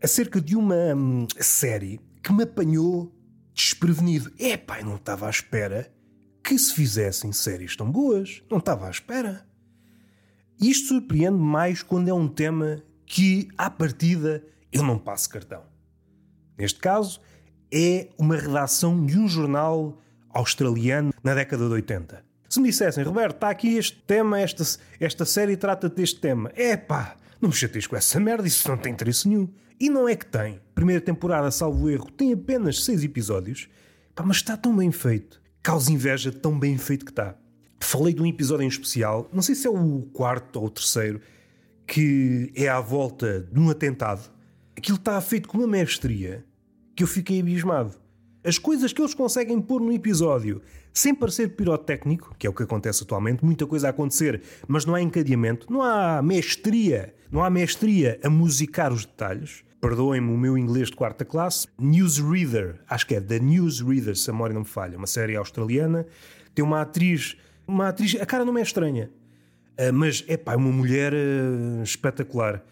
acerca 0.02 0.40
de 0.40 0.54
uma 0.54 0.94
hum, 0.94 1.26
série 1.40 1.98
que 2.22 2.32
me 2.32 2.42
apanhou 2.42 3.10
desprevenido. 3.54 4.30
Epá, 4.38 4.80
eu 4.80 4.84
não 4.84 4.96
estava 4.96 5.26
à 5.26 5.30
espera 5.30 5.90
que 6.44 6.58
se 6.58 6.74
fizessem 6.74 7.32
séries 7.32 7.76
tão 7.76 7.90
boas. 7.90 8.42
Não 8.50 8.58
estava 8.58 8.86
à 8.86 8.90
espera. 8.90 9.46
Isto 10.60 10.88
surpreende 10.88 11.38
mais 11.38 11.82
quando 11.82 12.08
é 12.08 12.14
um 12.14 12.28
tema 12.28 12.82
que, 13.06 13.48
à 13.56 13.70
partida, 13.70 14.44
eu 14.70 14.82
não 14.82 14.98
passo 14.98 15.30
cartão. 15.30 15.64
Neste 16.58 16.78
caso, 16.78 17.20
é 17.72 18.08
uma 18.18 18.36
redação 18.36 19.04
de 19.04 19.18
um 19.18 19.26
jornal 19.26 19.98
australiano 20.28 21.12
na 21.24 21.34
década 21.34 21.66
de 21.66 21.72
80. 21.72 22.22
Se 22.48 22.60
me 22.60 22.68
dissessem, 22.68 23.02
Roberto, 23.02 23.36
está 23.36 23.48
aqui 23.48 23.76
este 23.76 23.96
tema, 24.02 24.38
esta, 24.38 24.62
esta 25.00 25.24
série 25.24 25.56
trata 25.56 25.88
deste 25.88 26.20
tema. 26.20 26.52
É 26.54 26.76
pá, 26.76 27.16
não 27.40 27.48
me 27.48 27.54
chateis 27.54 27.86
com 27.86 27.96
essa 27.96 28.20
merda, 28.20 28.46
isso 28.46 28.68
não 28.68 28.76
tem 28.76 28.92
interesse 28.92 29.26
nenhum. 29.26 29.48
E 29.80 29.88
não 29.88 30.06
é 30.06 30.14
que 30.14 30.26
tem. 30.26 30.60
Primeira 30.74 31.00
temporada, 31.00 31.50
salvo 31.50 31.88
erro, 31.88 32.10
tem 32.10 32.34
apenas 32.34 32.84
seis 32.84 33.02
episódios. 33.02 33.68
Pá, 34.14 34.22
mas 34.22 34.36
está 34.36 34.54
tão 34.54 34.76
bem 34.76 34.92
feito. 34.92 35.40
Causa 35.62 35.90
inveja 35.90 36.30
tão 36.30 36.58
bem 36.58 36.76
feito 36.76 37.06
que 37.06 37.12
está. 37.12 37.36
Falei 37.80 38.12
de 38.12 38.20
um 38.20 38.26
episódio 38.26 38.64
em 38.64 38.68
especial, 38.68 39.28
não 39.32 39.42
sei 39.42 39.54
se 39.54 39.66
é 39.66 39.70
o 39.70 40.02
quarto 40.12 40.60
ou 40.60 40.66
o 40.66 40.70
terceiro, 40.70 41.20
que 41.86 42.52
é 42.54 42.68
à 42.68 42.80
volta 42.80 43.40
de 43.50 43.58
um 43.58 43.70
atentado. 43.70 44.30
Aquilo 44.76 44.98
está 44.98 45.20
feito 45.20 45.48
com 45.48 45.58
uma 45.58 45.66
mestria 45.66 46.44
que 46.94 47.02
eu 47.02 47.06
fiquei 47.06 47.40
abismado. 47.40 47.96
As 48.44 48.58
coisas 48.58 48.92
que 48.92 49.00
eles 49.00 49.14
conseguem 49.14 49.60
pôr 49.60 49.80
no 49.80 49.92
episódio 49.92 50.60
sem 50.92 51.14
parecer 51.14 51.50
pirotécnico, 51.50 52.34
que 52.38 52.46
é 52.46 52.50
o 52.50 52.52
que 52.52 52.64
acontece 52.64 53.02
atualmente, 53.02 53.44
muita 53.44 53.66
coisa 53.66 53.86
a 53.86 53.90
acontecer, 53.90 54.42
mas 54.66 54.84
não 54.84 54.94
há 54.94 55.00
encadeamento, 55.00 55.72
não 55.72 55.80
há 55.80 56.20
mestria, 56.20 57.14
não 57.30 57.42
há 57.42 57.48
mestria 57.48 58.18
a 58.22 58.28
musicar 58.28 58.92
os 58.92 59.04
detalhes. 59.04 59.64
Perdoem-me 59.80 60.30
o 60.32 60.36
meu 60.36 60.56
inglês 60.56 60.90
de 60.90 60.96
quarta 60.96 61.24
classe. 61.24 61.66
Newsreader, 61.78 62.80
acho 62.88 63.06
que 63.06 63.14
é 63.14 63.20
The 63.20 63.38
Newsreader, 63.38 64.16
se 64.16 64.30
a 64.30 64.32
memória 64.32 64.54
não 64.54 64.62
me 64.62 64.68
falha, 64.68 64.98
uma 64.98 65.06
série 65.06 65.34
australiana. 65.34 66.06
Tem 66.54 66.64
uma 66.64 66.82
atriz, 66.82 67.36
uma 67.66 67.88
atriz, 67.88 68.16
a 68.20 68.26
cara 68.26 68.44
não 68.44 68.56
é 68.58 68.62
estranha, 68.62 69.10
ah, 69.78 69.90
mas 69.92 70.24
é 70.28 70.36
pá, 70.36 70.54
uma 70.56 70.70
mulher 70.70 71.12
ah, 71.14 71.82
espetacular. 71.82 72.62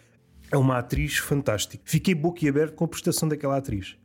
É 0.53 0.57
uma 0.57 0.79
atriz 0.79 1.19
fantástica. 1.19 1.83
Fiquei 1.87 2.15
boquiaberto 2.15 2.75
com 2.75 2.85
a 2.85 2.89
prestação 2.89 3.29
daquela 3.29 3.57
atriz. 3.57 3.97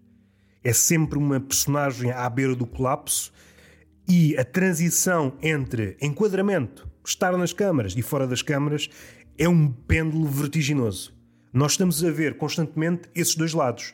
É 0.65 0.73
sempre 0.73 1.19
uma 1.19 1.39
personagem 1.39 2.11
à 2.11 2.27
beira 2.27 2.55
do 2.55 2.65
colapso 2.65 3.31
e 4.09 4.35
a 4.35 4.43
transição 4.43 5.37
entre 5.39 5.95
enquadramento, 6.01 6.89
estar 7.05 7.37
nas 7.37 7.53
câmaras 7.53 7.93
e 7.95 8.01
fora 8.01 8.25
das 8.25 8.41
câmaras 8.41 8.89
é 9.37 9.47
um 9.47 9.71
pêndulo 9.71 10.27
vertiginoso. 10.27 11.13
Nós 11.53 11.73
estamos 11.73 12.03
a 12.03 12.09
ver 12.09 12.35
constantemente 12.37 13.07
esses 13.13 13.35
dois 13.35 13.53
lados. 13.53 13.93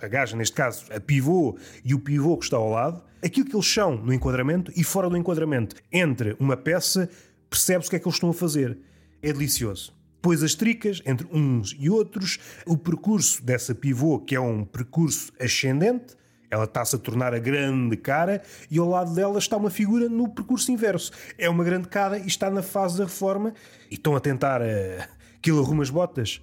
A 0.00 0.06
gaja, 0.06 0.36
neste 0.36 0.54
caso, 0.54 0.84
a 0.92 1.00
pivô 1.00 1.58
e 1.84 1.94
o 1.94 1.98
pivô 1.98 2.36
que 2.36 2.44
está 2.44 2.56
ao 2.58 2.70
lado, 2.70 3.02
aquilo 3.20 3.48
que 3.48 3.56
eles 3.56 3.66
são 3.66 3.96
no 3.96 4.12
enquadramento 4.12 4.72
e 4.76 4.84
fora 4.84 5.10
do 5.10 5.16
enquadramento. 5.16 5.74
Entre 5.90 6.36
uma 6.38 6.56
peça, 6.56 7.10
percebe-se 7.50 7.88
o 7.88 7.90
que 7.90 7.96
é 7.96 7.98
que 7.98 8.06
eles 8.06 8.16
estão 8.16 8.30
a 8.30 8.34
fazer. 8.34 8.78
É 9.20 9.32
delicioso. 9.32 9.92
Depois 10.24 10.42
as 10.42 10.54
tricas 10.54 11.02
entre 11.04 11.28
uns 11.30 11.76
e 11.78 11.90
outros, 11.90 12.38
o 12.64 12.78
percurso 12.78 13.44
dessa 13.44 13.74
pivô, 13.74 14.18
que 14.18 14.34
é 14.34 14.40
um 14.40 14.64
percurso 14.64 15.30
ascendente, 15.38 16.16
ela 16.50 16.64
está-se 16.64 16.96
a 16.96 16.98
tornar 16.98 17.34
a 17.34 17.38
grande 17.38 17.94
cara 17.98 18.42
e 18.70 18.78
ao 18.78 18.88
lado 18.88 19.14
dela 19.14 19.38
está 19.38 19.54
uma 19.58 19.68
figura 19.68 20.08
no 20.08 20.30
percurso 20.30 20.72
inverso. 20.72 21.12
É 21.36 21.46
uma 21.50 21.62
grande 21.62 21.88
cara 21.88 22.18
e 22.18 22.26
está 22.26 22.48
na 22.48 22.62
fase 22.62 22.96
da 22.96 23.04
reforma 23.04 23.52
e 23.90 23.96
estão 23.96 24.16
a 24.16 24.20
tentar 24.20 24.62
uh, 24.62 24.64
que 25.42 25.50
ele 25.50 25.58
arrume 25.58 25.82
as 25.82 25.90
botas. 25.90 26.40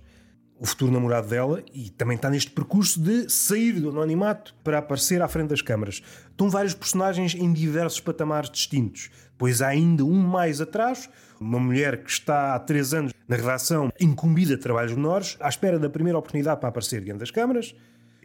O 0.60 0.66
futuro 0.68 0.92
namorado 0.92 1.28
dela 1.28 1.64
e 1.74 1.90
também 1.90 2.18
está 2.18 2.30
neste 2.30 2.52
percurso 2.52 3.02
de 3.02 3.28
sair 3.32 3.80
do 3.80 3.90
anonimato 3.90 4.54
para 4.64 4.78
aparecer 4.78 5.24
à 5.24 5.28
frente 5.28 5.50
das 5.50 5.64
câmaras. 5.64 6.04
Estão 6.30 6.52
vários 6.52 6.76
personagens 6.76 7.34
em 7.34 7.52
diversos 7.52 8.00
patamares 8.00 8.52
distintos. 8.52 9.10
Pois 9.42 9.60
há 9.60 9.70
ainda 9.70 10.06
um 10.06 10.14
mais 10.22 10.62
atrás, 10.62 11.10
uma 11.40 11.60
mulher 11.60 12.04
que 12.04 12.12
está 12.12 12.54
há 12.54 12.60
três 12.60 12.94
anos 12.94 13.12
na 13.28 13.36
redação 13.36 13.92
incumbida 14.00 14.56
de 14.56 14.62
trabalhos 14.62 14.94
menores, 14.94 15.36
à 15.40 15.50
espera 15.50 15.80
da 15.80 15.90
primeira 15.90 16.20
oportunidade 16.20 16.60
para 16.60 16.70
aparecer 16.70 17.04
diante 17.04 17.22
das 17.22 17.32
câmaras. 17.32 17.74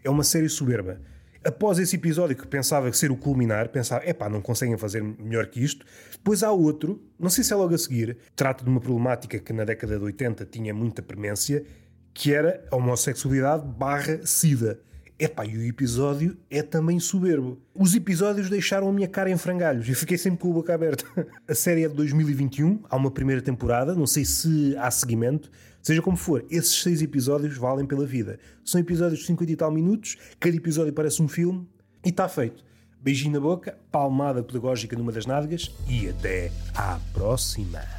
É 0.05 0.11
uma 0.11 0.23
série 0.23 0.47
soberba. 0.51 1.01
Após 1.43 1.79
esse 1.79 1.97
episódio 1.97 2.37
que 2.37 2.47
pensava 2.47 2.93
ser 2.93 3.11
o 3.11 3.17
culminar, 3.17 3.71
pensava, 3.71 4.07
epá, 4.07 4.29
não 4.29 4.43
conseguem 4.43 4.77
fazer 4.77 5.03
melhor 5.03 5.47
que 5.47 5.65
isto. 5.65 5.87
Depois 6.13 6.43
há 6.43 6.53
outro, 6.53 7.03
não 7.19 7.31
sei 7.31 7.43
se 7.43 7.51
é 7.51 7.57
logo 7.57 7.75
a 7.75 7.79
seguir, 7.79 8.19
trata 8.37 8.63
de 8.63 8.69
uma 8.69 8.79
problemática 8.79 9.39
que 9.39 9.55
na 9.55 9.65
década 9.65 9.99
de 9.99 10.05
80 10.05 10.45
tinha 10.45 10.75
muita 10.75 11.01
premência, 11.01 11.65
que 12.13 12.35
era 12.35 12.63
a 12.71 12.77
homossexualidade 12.77 13.67
barra 13.67 14.21
sida. 14.27 14.81
Epá, 15.19 15.47
e 15.47 15.57
o 15.57 15.63
episódio 15.63 16.37
é 16.51 16.63
também 16.63 17.01
soberbo. 17.01 17.59
Os 17.75 17.95
episódios 17.95 18.51
deixaram 18.51 18.87
a 18.87 18.93
minha 18.93 19.09
cara 19.09 19.31
em 19.31 19.37
frangalhos 19.39 19.89
e 19.89 19.95
fiquei 19.95 20.19
sempre 20.19 20.41
com 20.41 20.51
a 20.51 20.55
boca 20.55 20.75
aberta. 20.75 21.07
A 21.49 21.55
série 21.55 21.85
é 21.85 21.89
de 21.89 21.95
2021, 21.95 22.83
há 22.91 22.97
uma 22.97 23.11
primeira 23.11 23.41
temporada, 23.41 23.95
não 23.95 24.07
sei 24.07 24.27
se 24.27 24.77
há 24.77 24.91
seguimento. 24.91 25.51
Seja 25.81 26.03
como 26.03 26.19
for, 26.19 26.45
esses 26.51 26.83
seis 26.83 27.01
episódios 27.01 27.57
valem 27.57 27.87
pela 27.87 28.05
vida. 28.05 28.39
São 28.63 28.79
episódios 28.79 29.21
de 29.21 29.27
50 29.27 29.53
e 29.53 29.57
tal 29.57 29.71
minutos, 29.71 30.19
cada 30.39 30.55
episódio 30.55 30.93
parece 30.93 31.23
um 31.23 31.29
filme 31.29 31.67
e 32.05 32.11
está 32.11 32.29
feito. 32.29 32.63
Beijinho 33.01 33.35
na 33.35 33.41
boca, 33.41 33.79
palmada 33.91 34.43
pedagógica 34.43 34.97
numa 34.97 35.13
das 35.13 35.25
nádegas 35.25 35.75
e 35.89 36.11
até 36.11 36.53
à 36.75 36.99
próxima. 37.15 37.96